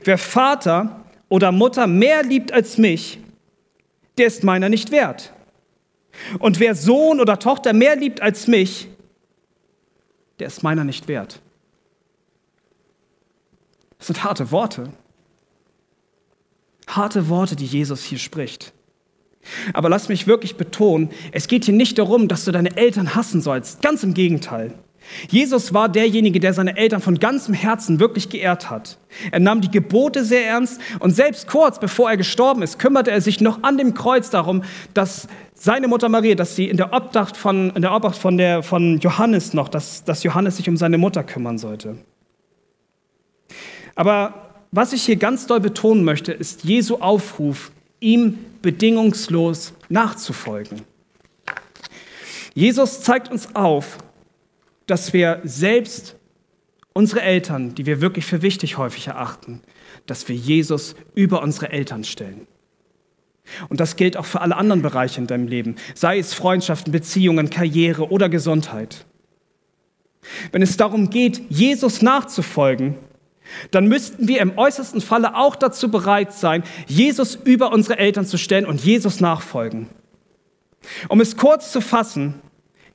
[0.04, 3.18] wer Vater oder Mutter mehr liebt als mich,
[4.18, 5.32] der ist meiner nicht wert.
[6.38, 8.88] Und wer Sohn oder Tochter mehr liebt als mich,
[10.38, 11.40] der ist meiner nicht wert.
[13.98, 14.92] Das sind harte Worte.
[16.88, 18.72] Harte Worte, die Jesus hier spricht.
[19.72, 23.40] Aber lass mich wirklich betonen, es geht hier nicht darum, dass du deine Eltern hassen
[23.40, 23.82] sollst.
[23.82, 24.74] Ganz im Gegenteil.
[25.28, 28.98] Jesus war derjenige, der seine Eltern von ganzem Herzen wirklich geehrt hat.
[29.30, 33.20] Er nahm die Gebote sehr ernst und selbst kurz bevor er gestorben ist, kümmerte er
[33.20, 34.62] sich noch an dem Kreuz darum,
[34.94, 38.62] dass seine Mutter Maria, dass sie in der Obdacht von, in der Obdacht von, der,
[38.62, 41.96] von Johannes noch, dass, dass Johannes sich um seine Mutter kümmern sollte.
[43.94, 50.82] Aber was ich hier ganz doll betonen möchte, ist Jesu Aufruf, ihm bedingungslos nachzufolgen.
[52.54, 53.98] Jesus zeigt uns auf,
[54.86, 56.16] dass wir selbst
[56.92, 59.62] unsere Eltern, die wir wirklich für wichtig häufig erachten,
[60.06, 62.46] dass wir Jesus über unsere Eltern stellen.
[63.68, 67.50] Und das gilt auch für alle anderen Bereiche in deinem Leben, sei es Freundschaften, Beziehungen,
[67.50, 69.04] Karriere oder Gesundheit.
[70.52, 72.96] Wenn es darum geht, Jesus nachzufolgen,
[73.70, 78.38] dann müssten wir im äußersten Falle auch dazu bereit sein, Jesus über unsere Eltern zu
[78.38, 79.88] stellen und Jesus nachfolgen.
[81.08, 82.42] Um es kurz zu fassen,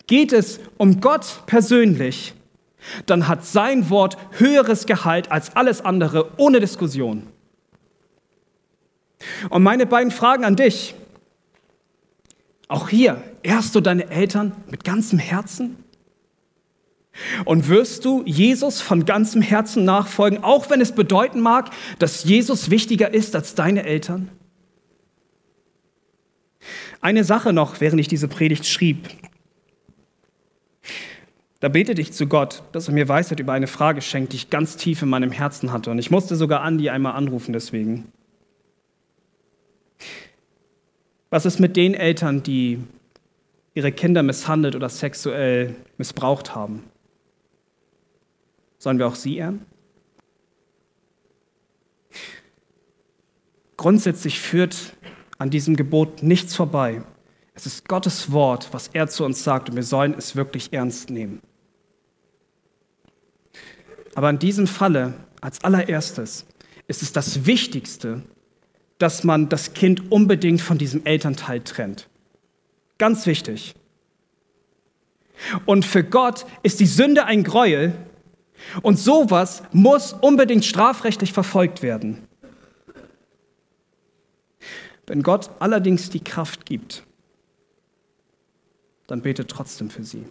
[0.07, 2.33] Geht es um Gott persönlich,
[3.05, 7.27] dann hat sein Wort höheres Gehalt als alles andere, ohne Diskussion.
[9.49, 10.95] Und meine beiden Fragen an dich.
[12.69, 15.83] Auch hier, ehrst du deine Eltern mit ganzem Herzen?
[17.45, 22.69] Und wirst du Jesus von ganzem Herzen nachfolgen, auch wenn es bedeuten mag, dass Jesus
[22.69, 24.29] wichtiger ist als deine Eltern?
[27.01, 29.09] Eine Sache noch, während ich diese Predigt schrieb.
[31.59, 34.49] Da betete ich zu Gott, dass er mir Weisheit über eine Frage schenkt, die ich
[34.49, 35.89] ganz tief in meinem Herzen hatte.
[35.89, 38.11] Und ich musste sogar Andi einmal anrufen deswegen.
[41.29, 42.79] Was ist mit den Eltern, die
[43.73, 46.83] ihre Kinder misshandelt oder sexuell missbraucht haben?
[48.87, 49.65] Sollen wir auch sie ehren?
[53.75, 54.95] Grundsätzlich führt
[55.37, 57.03] an diesem Gebot nichts vorbei.
[57.53, 61.09] Es ist Gottes Wort, was er zu uns sagt, und wir sollen es wirklich ernst
[61.09, 61.41] nehmen.
[64.15, 66.45] Aber in diesem Falle, als allererstes,
[66.87, 68.23] ist es das Wichtigste,
[68.99, 72.07] dass man das Kind unbedingt von diesem Elternteil trennt.
[72.99, 73.75] Ganz wichtig.
[75.65, 77.93] Und für Gott ist die Sünde ein Gräuel
[78.81, 82.27] und sowas muss unbedingt strafrechtlich verfolgt werden.
[85.05, 87.03] Wenn Gott allerdings die Kraft gibt,
[89.07, 90.25] dann bete trotzdem für sie.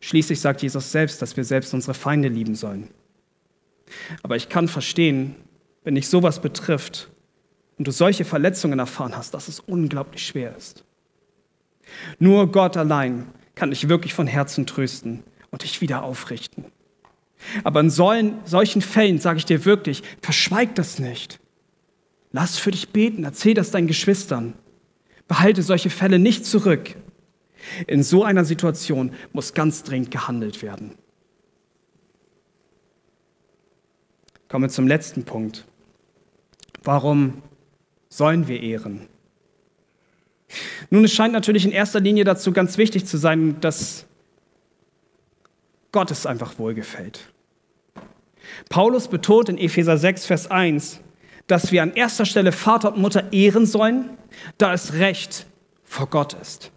[0.00, 2.90] Schließlich sagt Jesus selbst, dass wir selbst unsere Feinde lieben sollen.
[4.22, 5.36] Aber ich kann verstehen,
[5.82, 7.08] wenn dich sowas betrifft
[7.78, 10.84] und du solche Verletzungen erfahren hast, dass es unglaublich schwer ist.
[12.18, 15.22] Nur Gott allein kann dich wirklich von Herzen trösten
[15.54, 16.66] und dich wieder aufrichten.
[17.62, 21.40] Aber in solchen Fällen sage ich dir wirklich, verschweig das nicht.
[22.32, 24.54] Lass für dich beten, erzähl das deinen Geschwistern.
[25.28, 26.96] Behalte solche Fälle nicht zurück.
[27.86, 30.96] In so einer Situation muss ganz dringend gehandelt werden.
[34.48, 35.64] Kommen wir zum letzten Punkt.
[36.82, 37.42] Warum
[38.08, 39.08] sollen wir ehren.
[40.90, 44.06] Nun, es scheint natürlich in erster Linie dazu ganz wichtig zu sein, dass
[45.94, 47.20] Gott einfach wohlgefällt.
[48.68, 50.98] Paulus betont in Epheser 6, Vers 1,
[51.46, 54.10] dass wir an erster Stelle Vater und Mutter ehren sollen,
[54.58, 55.46] da es Recht
[55.84, 56.72] vor Gott ist.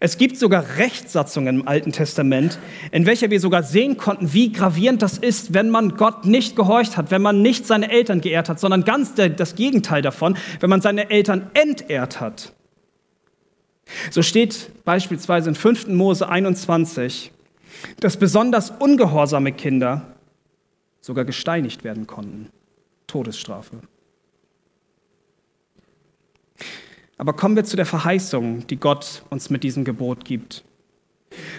[0.00, 2.58] Es gibt sogar Rechtssatzungen im Alten Testament,
[2.92, 6.96] in welcher wir sogar sehen konnten, wie gravierend das ist, wenn man Gott nicht gehorcht
[6.96, 10.80] hat, wenn man nicht seine Eltern geehrt hat, sondern ganz das Gegenteil davon, wenn man
[10.80, 12.54] seine Eltern entehrt hat.
[14.10, 15.88] So steht beispielsweise in 5.
[15.88, 17.32] Mose 21,
[18.00, 20.14] dass besonders ungehorsame Kinder
[21.00, 22.50] sogar gesteinigt werden konnten.
[23.06, 23.78] Todesstrafe.
[27.16, 30.64] Aber kommen wir zu der Verheißung, die Gott uns mit diesem Gebot gibt.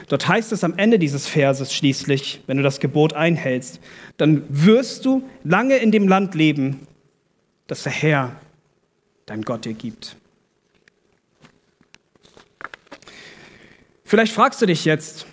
[0.07, 3.79] Dort heißt es am Ende dieses Verses schließlich, wenn du das Gebot einhältst,
[4.17, 6.87] dann wirst du lange in dem Land leben,
[7.67, 8.35] das der Herr,
[9.25, 10.15] dein Gott, dir gibt.
[14.09, 15.27] Vielleicht fragst du dich jetzt,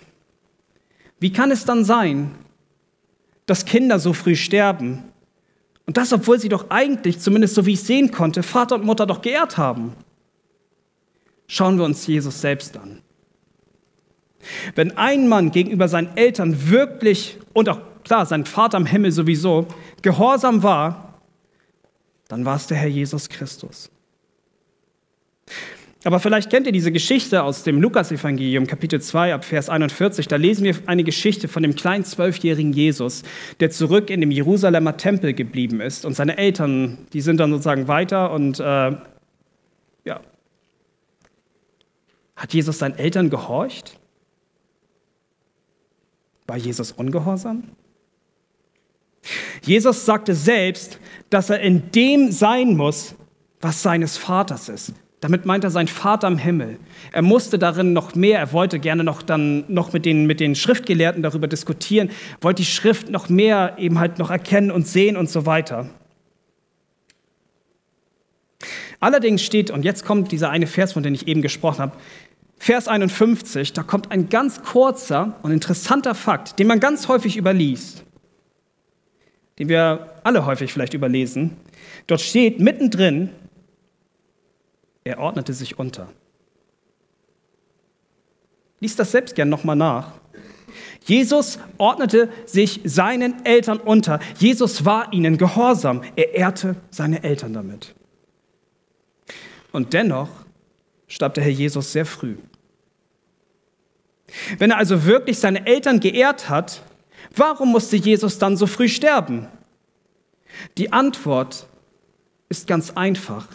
[1.19, 2.35] wie kann es dann sein,
[3.47, 5.03] dass Kinder so früh sterben?
[5.87, 9.07] Und das, obwohl sie doch eigentlich, zumindest so wie ich sehen konnte, Vater und Mutter
[9.07, 9.95] doch geehrt haben.
[11.47, 13.01] Schauen wir uns Jesus selbst an.
[14.75, 19.65] Wenn ein Mann gegenüber seinen Eltern wirklich und auch klar, sein Vater im Himmel sowieso
[20.03, 21.19] gehorsam war,
[22.27, 23.89] dann war es der Herr Jesus Christus.
[26.07, 30.29] Aber vielleicht kennt ihr diese Geschichte aus dem Lukasevangelium, Kapitel 2, ab Vers 41.
[30.29, 33.23] Da lesen wir eine Geschichte von dem kleinen zwölfjährigen Jesus,
[33.59, 36.05] der zurück in dem Jerusalemer Tempel geblieben ist.
[36.05, 38.63] Und seine Eltern, die sind dann sozusagen weiter und äh,
[40.05, 40.21] ja.
[42.37, 43.99] Hat Jesus seinen Eltern gehorcht?
[46.47, 47.63] War Jesus ungehorsam?
[49.61, 53.13] Jesus sagte selbst, dass er in dem sein muss,
[53.59, 54.93] was seines Vaters ist.
[55.19, 56.77] Damit meint er sein Vater im Himmel.
[57.11, 60.53] Er musste darin noch mehr, er wollte gerne noch dann noch mit den, mit den
[60.53, 65.29] Schriftgelehrten darüber diskutieren, wollte die Schrift noch mehr eben halt noch erkennen und sehen und
[65.29, 65.89] so weiter.
[68.99, 71.97] Allerdings steht, und jetzt kommt dieser eine Vers, von dem ich eben gesprochen habe,
[72.59, 78.03] Vers 51, da kommt ein ganz kurzer und interessanter Fakt, den man ganz häufig überliest,
[79.59, 81.57] den wir alle häufig vielleicht überlesen.
[82.07, 83.29] Dort steht mittendrin,
[85.07, 86.09] er ordnete sich unter.
[88.79, 90.13] Lies das selbst gern nochmal nach.
[91.05, 94.19] Jesus ordnete sich seinen Eltern unter.
[94.37, 96.03] Jesus war ihnen gehorsam.
[96.15, 97.95] Er ehrte seine Eltern damit.
[99.71, 100.29] Und dennoch
[101.07, 102.35] starb der Herr Jesus sehr früh.
[104.57, 106.81] Wenn er also wirklich seine Eltern geehrt hat,
[107.35, 109.47] warum musste Jesus dann so früh sterben?
[110.77, 111.67] Die Antwort
[112.49, 113.47] ist ganz einfach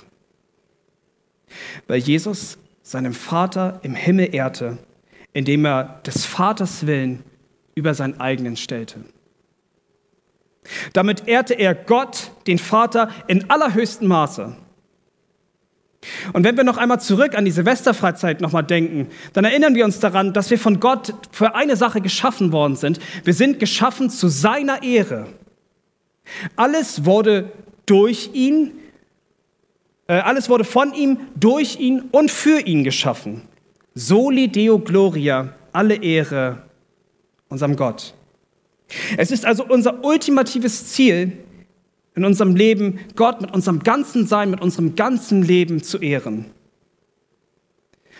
[1.87, 4.79] weil Jesus seinem Vater im Himmel ehrte,
[5.33, 7.23] indem er des Vaters Willen
[7.75, 9.01] über seinen eigenen stellte.
[10.93, 14.57] Damit ehrte er Gott, den Vater, in allerhöchstem Maße.
[16.33, 20.01] Und wenn wir noch einmal zurück an die Silvesterfreizeit nochmal denken, dann erinnern wir uns
[20.01, 22.99] daran, dass wir von Gott für eine Sache geschaffen worden sind.
[23.25, 25.29] Wir sind geschaffen zu seiner Ehre.
[26.57, 27.53] Alles wurde
[27.87, 28.73] durch ihn,
[30.21, 33.43] alles wurde von ihm, durch ihn und für ihn geschaffen.
[33.95, 36.63] Soli Deo Gloria, alle Ehre
[37.49, 38.15] unserem Gott.
[39.17, 41.33] Es ist also unser ultimatives Ziel
[42.15, 46.47] in unserem Leben, Gott mit unserem ganzen Sein, mit unserem ganzen Leben zu ehren.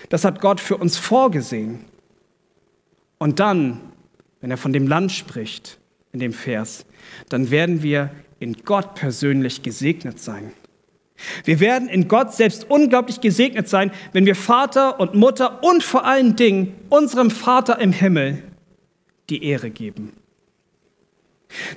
[0.09, 1.85] Das hat Gott für uns vorgesehen.
[3.19, 3.81] Und dann,
[4.41, 5.79] wenn er von dem Land spricht,
[6.13, 6.85] in dem Vers,
[7.29, 10.53] dann werden wir in Gott persönlich gesegnet sein.
[11.45, 16.05] Wir werden in Gott selbst unglaublich gesegnet sein, wenn wir Vater und Mutter und vor
[16.05, 18.43] allen Dingen unserem Vater im Himmel
[19.31, 20.13] die Ehre geben.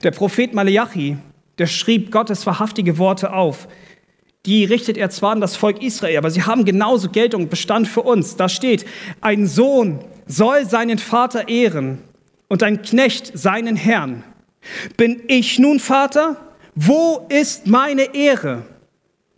[0.03, 1.17] Der Prophet Maleachi,
[1.57, 3.67] der schrieb Gottes wahrhaftige Worte auf.
[4.45, 7.87] Die richtet er zwar an das Volk Israel, aber sie haben genauso Geltung und Bestand
[7.87, 8.35] für uns.
[8.35, 8.85] Da steht,
[9.21, 11.99] ein Sohn soll seinen Vater ehren
[12.47, 14.23] und ein Knecht seinen Herrn.
[14.97, 16.37] Bin ich nun Vater?
[16.75, 18.65] Wo ist meine Ehre?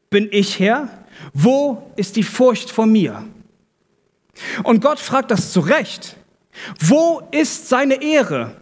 [0.10, 0.90] Bin ich Herr?
[1.34, 3.26] Wo ist die Furcht vor mir?
[4.64, 6.16] Und Gott fragt das zu Recht.
[6.80, 8.56] Wo ist seine Ehre?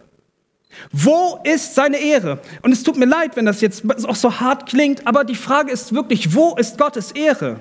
[0.92, 2.40] Wo ist seine Ehre?
[2.62, 5.72] Und es tut mir leid, wenn das jetzt auch so hart klingt, aber die Frage
[5.72, 7.60] ist wirklich, wo ist Gottes Ehre?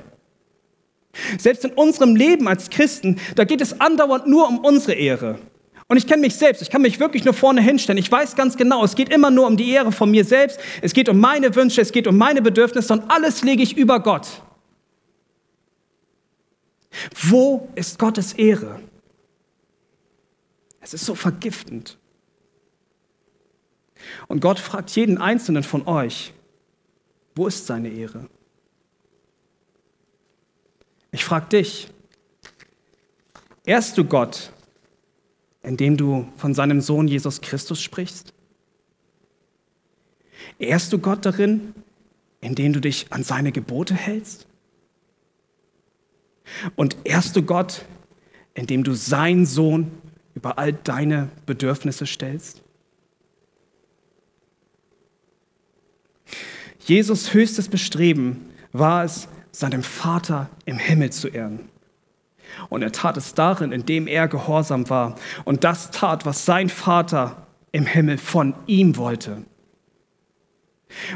[1.38, 5.39] Selbst in unserem Leben als Christen, da geht es andauernd nur um unsere Ehre.
[5.88, 7.99] Und ich kenne mich selbst, ich kann mich wirklich nur vorne hinstellen.
[7.99, 10.93] Ich weiß ganz genau, es geht immer nur um die Ehre von mir selbst, es
[10.93, 14.41] geht um meine Wünsche, es geht um meine Bedürfnisse und alles lege ich über Gott.
[17.13, 18.79] Wo ist Gottes Ehre?
[20.81, 21.97] Es ist so vergiftend.
[24.27, 26.33] Und Gott fragt jeden einzelnen von euch,
[27.36, 28.27] wo ist seine Ehre?
[31.11, 31.89] Ich frage dich,
[33.65, 34.51] ehrst du Gott
[35.66, 38.34] indem du von seinem Sohn Jesus Christus sprichst?
[40.59, 41.74] Ehrst du Gott darin,
[42.39, 44.47] indem du dich an seine Gebote hältst?
[46.76, 47.84] Und ehrst du Gott,
[48.53, 49.91] indem du seinen Sohn
[50.36, 52.61] über all deine Bedürfnisse stellst?
[56.80, 61.70] Jesus höchstes Bestreben war es, seinem Vater im Himmel zu ehren.
[62.70, 67.47] Und er tat es darin, indem er gehorsam war und das tat, was sein Vater
[67.72, 69.43] im Himmel von ihm wollte.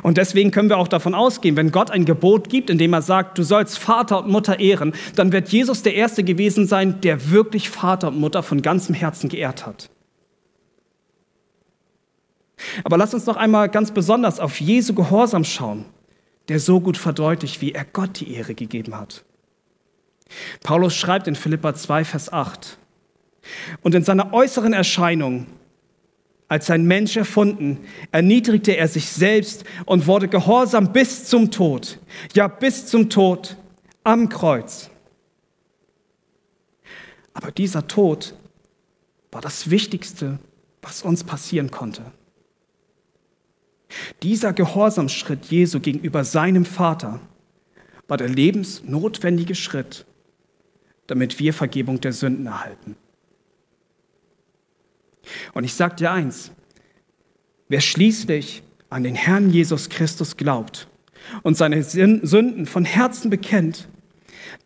[0.04, 3.38] Und deswegen können wir auch davon ausgehen, wenn Gott ein Gebot gibt, indem er sagt,
[3.38, 7.70] du sollst Vater und Mutter ehren, dann wird Jesus der Erste gewesen sein, der wirklich
[7.70, 9.90] Vater und Mutter von ganzem Herzen geehrt hat.
[12.84, 15.86] Aber lass uns noch einmal ganz besonders auf Jesu Gehorsam schauen,
[16.50, 19.24] der so gut verdeutlicht, wie er Gott die Ehre gegeben hat.
[20.64, 22.78] Paulus schreibt in Philippa 2, Vers 8,
[23.82, 25.48] und in seiner äußeren Erscheinung,
[26.48, 27.80] als ein Mensch erfunden,
[28.12, 32.00] erniedrigte er sich selbst und wurde gehorsam bis zum Tod,
[32.34, 33.56] ja bis zum Tod
[34.04, 34.90] am Kreuz.
[37.34, 38.34] Aber dieser Tod
[39.32, 40.40] war das Wichtigste,
[40.82, 42.12] was uns passieren konnte.
[44.24, 47.20] Dieser Gehorsamschritt Jesu gegenüber seinem Vater
[48.08, 50.06] war der lebensnotwendige Schritt,
[51.10, 52.95] damit wir Vergebung der Sünden erhalten.
[55.53, 56.51] Und ich sage dir eins,
[57.68, 60.88] wer schließlich an den Herrn Jesus Christus glaubt
[61.43, 63.88] und seine Sünden von Herzen bekennt,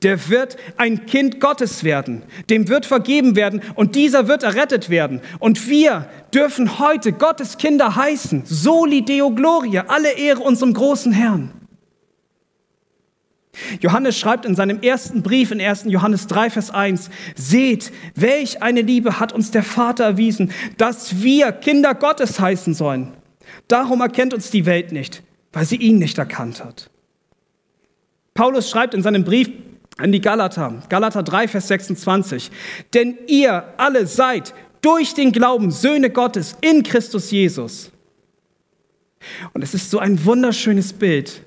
[0.01, 5.21] der wird ein Kind Gottes werden, dem wird vergeben werden und dieser wird errettet werden.
[5.39, 8.43] Und wir dürfen heute Gottes Kinder heißen.
[8.45, 11.51] Soli Deo Gloria, alle Ehre unserem großen Herrn.
[13.79, 15.85] Johannes schreibt in seinem ersten Brief in 1.
[15.87, 21.51] Johannes 3, Vers 1, Seht, welch eine Liebe hat uns der Vater erwiesen, dass wir
[21.51, 23.13] Kinder Gottes heißen sollen.
[23.67, 26.89] Darum erkennt uns die Welt nicht, weil sie ihn nicht erkannt hat.
[28.33, 29.49] Paulus schreibt in seinem Brief
[29.97, 32.49] an die Galater, Galater 3, Vers 26,
[32.95, 37.91] Denn ihr alle seid durch den Glauben Söhne Gottes in Christus Jesus.
[39.53, 41.43] Und es ist so ein wunderschönes Bild,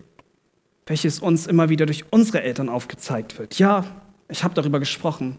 [0.87, 3.59] welches uns immer wieder durch unsere Eltern aufgezeigt wird.
[3.59, 3.85] Ja,
[4.29, 5.39] ich habe darüber gesprochen.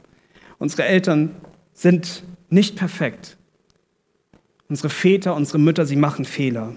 [0.59, 1.35] Unsere Eltern
[1.73, 3.37] sind nicht perfekt.
[4.69, 6.75] Unsere Väter, unsere Mütter, sie machen Fehler.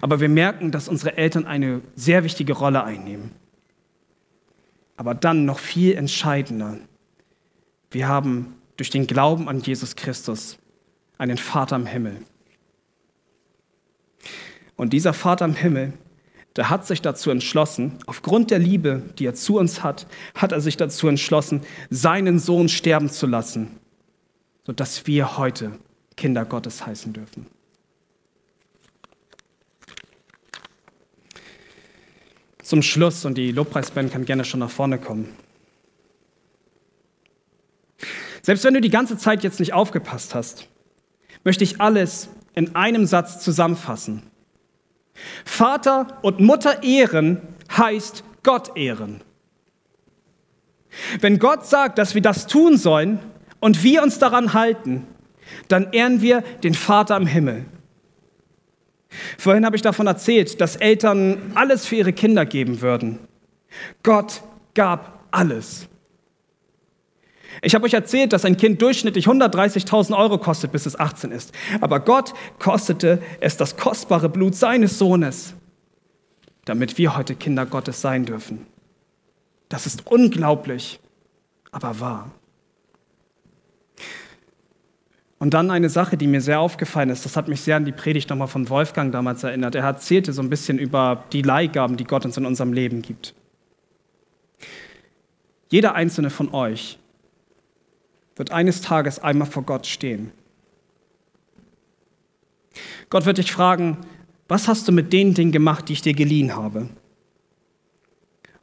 [0.00, 3.30] Aber wir merken, dass unsere Eltern eine sehr wichtige Rolle einnehmen.
[4.96, 6.78] Aber dann noch viel entscheidender.
[7.90, 10.58] Wir haben durch den Glauben an Jesus Christus
[11.18, 12.16] einen Vater im Himmel.
[14.76, 15.92] Und dieser Vater im Himmel,
[16.56, 20.60] der hat sich dazu entschlossen, aufgrund der Liebe, die er zu uns hat, hat er
[20.60, 23.78] sich dazu entschlossen, seinen Sohn sterben zu lassen,
[24.64, 25.72] sodass wir heute
[26.16, 27.46] Kinder Gottes heißen dürfen.
[32.62, 35.28] Zum Schluss, und die Lobpreisband kann gerne schon nach vorne kommen.
[38.42, 40.68] Selbst wenn du die ganze Zeit jetzt nicht aufgepasst hast,
[41.44, 44.22] möchte ich alles in einem Satz zusammenfassen.
[45.44, 47.42] Vater und Mutter ehren
[47.76, 49.22] heißt Gott ehren.
[51.20, 53.18] Wenn Gott sagt, dass wir das tun sollen
[53.60, 55.06] und wir uns daran halten,
[55.68, 57.64] dann ehren wir den Vater im Himmel.
[59.38, 63.18] Vorhin habe ich davon erzählt, dass Eltern alles für ihre Kinder geben würden.
[64.02, 64.42] Gott
[64.74, 65.88] gab alles.
[67.62, 71.52] Ich habe euch erzählt, dass ein Kind durchschnittlich 130.000 Euro kostet, bis es 18 ist.
[71.80, 75.54] Aber Gott kostete es das kostbare Blut seines Sohnes,
[76.64, 78.66] damit wir heute Kinder Gottes sein dürfen.
[79.68, 81.00] Das ist unglaublich,
[81.72, 82.30] aber wahr.
[85.38, 87.92] Und dann eine Sache, die mir sehr aufgefallen ist, das hat mich sehr an die
[87.92, 89.74] Predigt nochmal von Wolfgang damals erinnert.
[89.74, 93.34] Er erzählte so ein bisschen über die Leihgaben, die Gott uns in unserem Leben gibt.
[95.68, 96.98] Jeder einzelne von euch
[98.36, 100.30] wird eines Tages einmal vor Gott stehen.
[103.08, 103.98] Gott wird dich fragen,
[104.48, 106.88] was hast du mit den Dingen gemacht, die ich dir geliehen habe?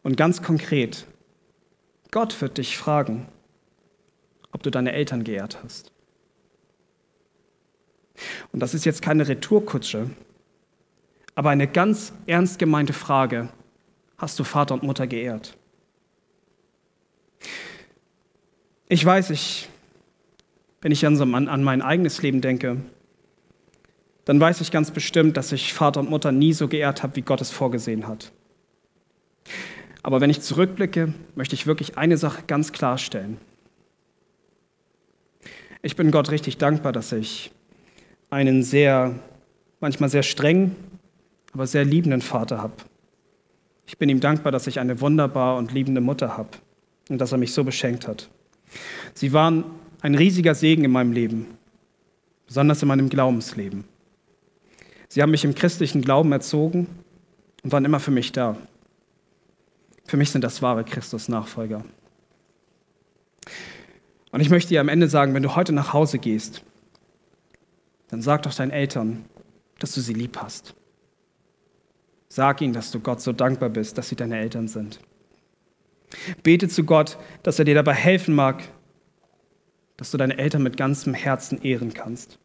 [0.03, 1.05] Und ganz konkret,
[2.11, 3.27] Gott wird dich fragen,
[4.51, 5.91] ob du deine Eltern geehrt hast.
[8.51, 10.11] Und das ist jetzt keine Retourkutsche,
[11.35, 13.49] aber eine ganz ernst gemeinte Frage.
[14.17, 15.57] Hast du Vater und Mutter geehrt?
[18.93, 19.69] Ich weiß, ich,
[20.81, 22.77] wenn ich an, an mein eigenes Leben denke,
[24.23, 27.23] dann weiß ich ganz bestimmt, dass ich Vater und Mutter nie so geehrt habe, wie
[27.23, 28.31] Gott es vorgesehen hat.
[30.03, 33.37] Aber wenn ich zurückblicke, möchte ich wirklich eine Sache ganz klarstellen.
[35.81, 37.49] Ich bin Gott richtig dankbar, dass ich
[38.29, 39.15] einen sehr,
[39.79, 40.75] manchmal sehr strengen,
[41.51, 42.75] aber sehr liebenden Vater habe.
[43.87, 46.49] Ich bin ihm dankbar, dass ich eine wunderbar und liebende Mutter habe
[47.09, 48.29] und dass er mich so beschenkt hat.
[49.13, 49.65] Sie waren
[50.01, 51.45] ein riesiger Segen in meinem Leben,
[52.47, 53.85] besonders in meinem Glaubensleben.
[55.07, 56.87] Sie haben mich im christlichen Glauben erzogen
[57.63, 58.57] und waren immer für mich da.
[60.05, 61.85] Für mich sind das wahre Christus-Nachfolger.
[64.31, 66.63] Und ich möchte dir am Ende sagen, wenn du heute nach Hause gehst,
[68.09, 69.25] dann sag doch deinen Eltern,
[69.79, 70.75] dass du sie lieb hast.
[72.29, 74.99] Sag ihnen, dass du Gott so dankbar bist, dass sie deine Eltern sind.
[76.43, 78.63] Bete zu Gott, dass er dir dabei helfen mag,
[79.97, 82.39] dass du deine Eltern mit ganzem Herzen ehren kannst.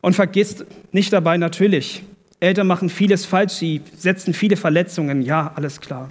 [0.00, 2.02] Und vergiss nicht dabei natürlich,
[2.40, 6.10] Eltern machen vieles falsch, sie setzen viele Verletzungen, ja, alles klar.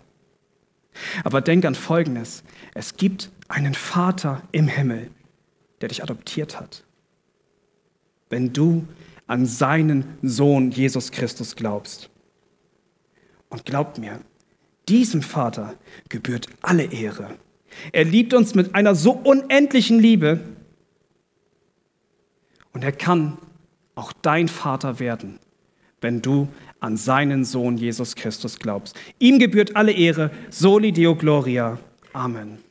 [1.23, 5.11] Aber denk an Folgendes, es gibt einen Vater im Himmel,
[5.81, 6.83] der dich adoptiert hat.
[8.29, 8.87] Wenn du
[9.31, 12.09] an seinen Sohn Jesus Christus glaubst.
[13.47, 14.19] Und glaubt mir,
[14.89, 15.75] diesem Vater
[16.09, 17.37] gebührt alle Ehre.
[17.91, 20.39] Er liebt uns mit einer so unendlichen Liebe
[22.73, 23.37] und er kann
[23.95, 25.39] auch dein Vater werden,
[26.01, 26.47] wenn du
[26.79, 28.95] an seinen Sohn Jesus Christus glaubst.
[29.19, 31.77] Ihm gebührt alle Ehre, soli Deo Gloria.
[32.13, 32.70] Amen.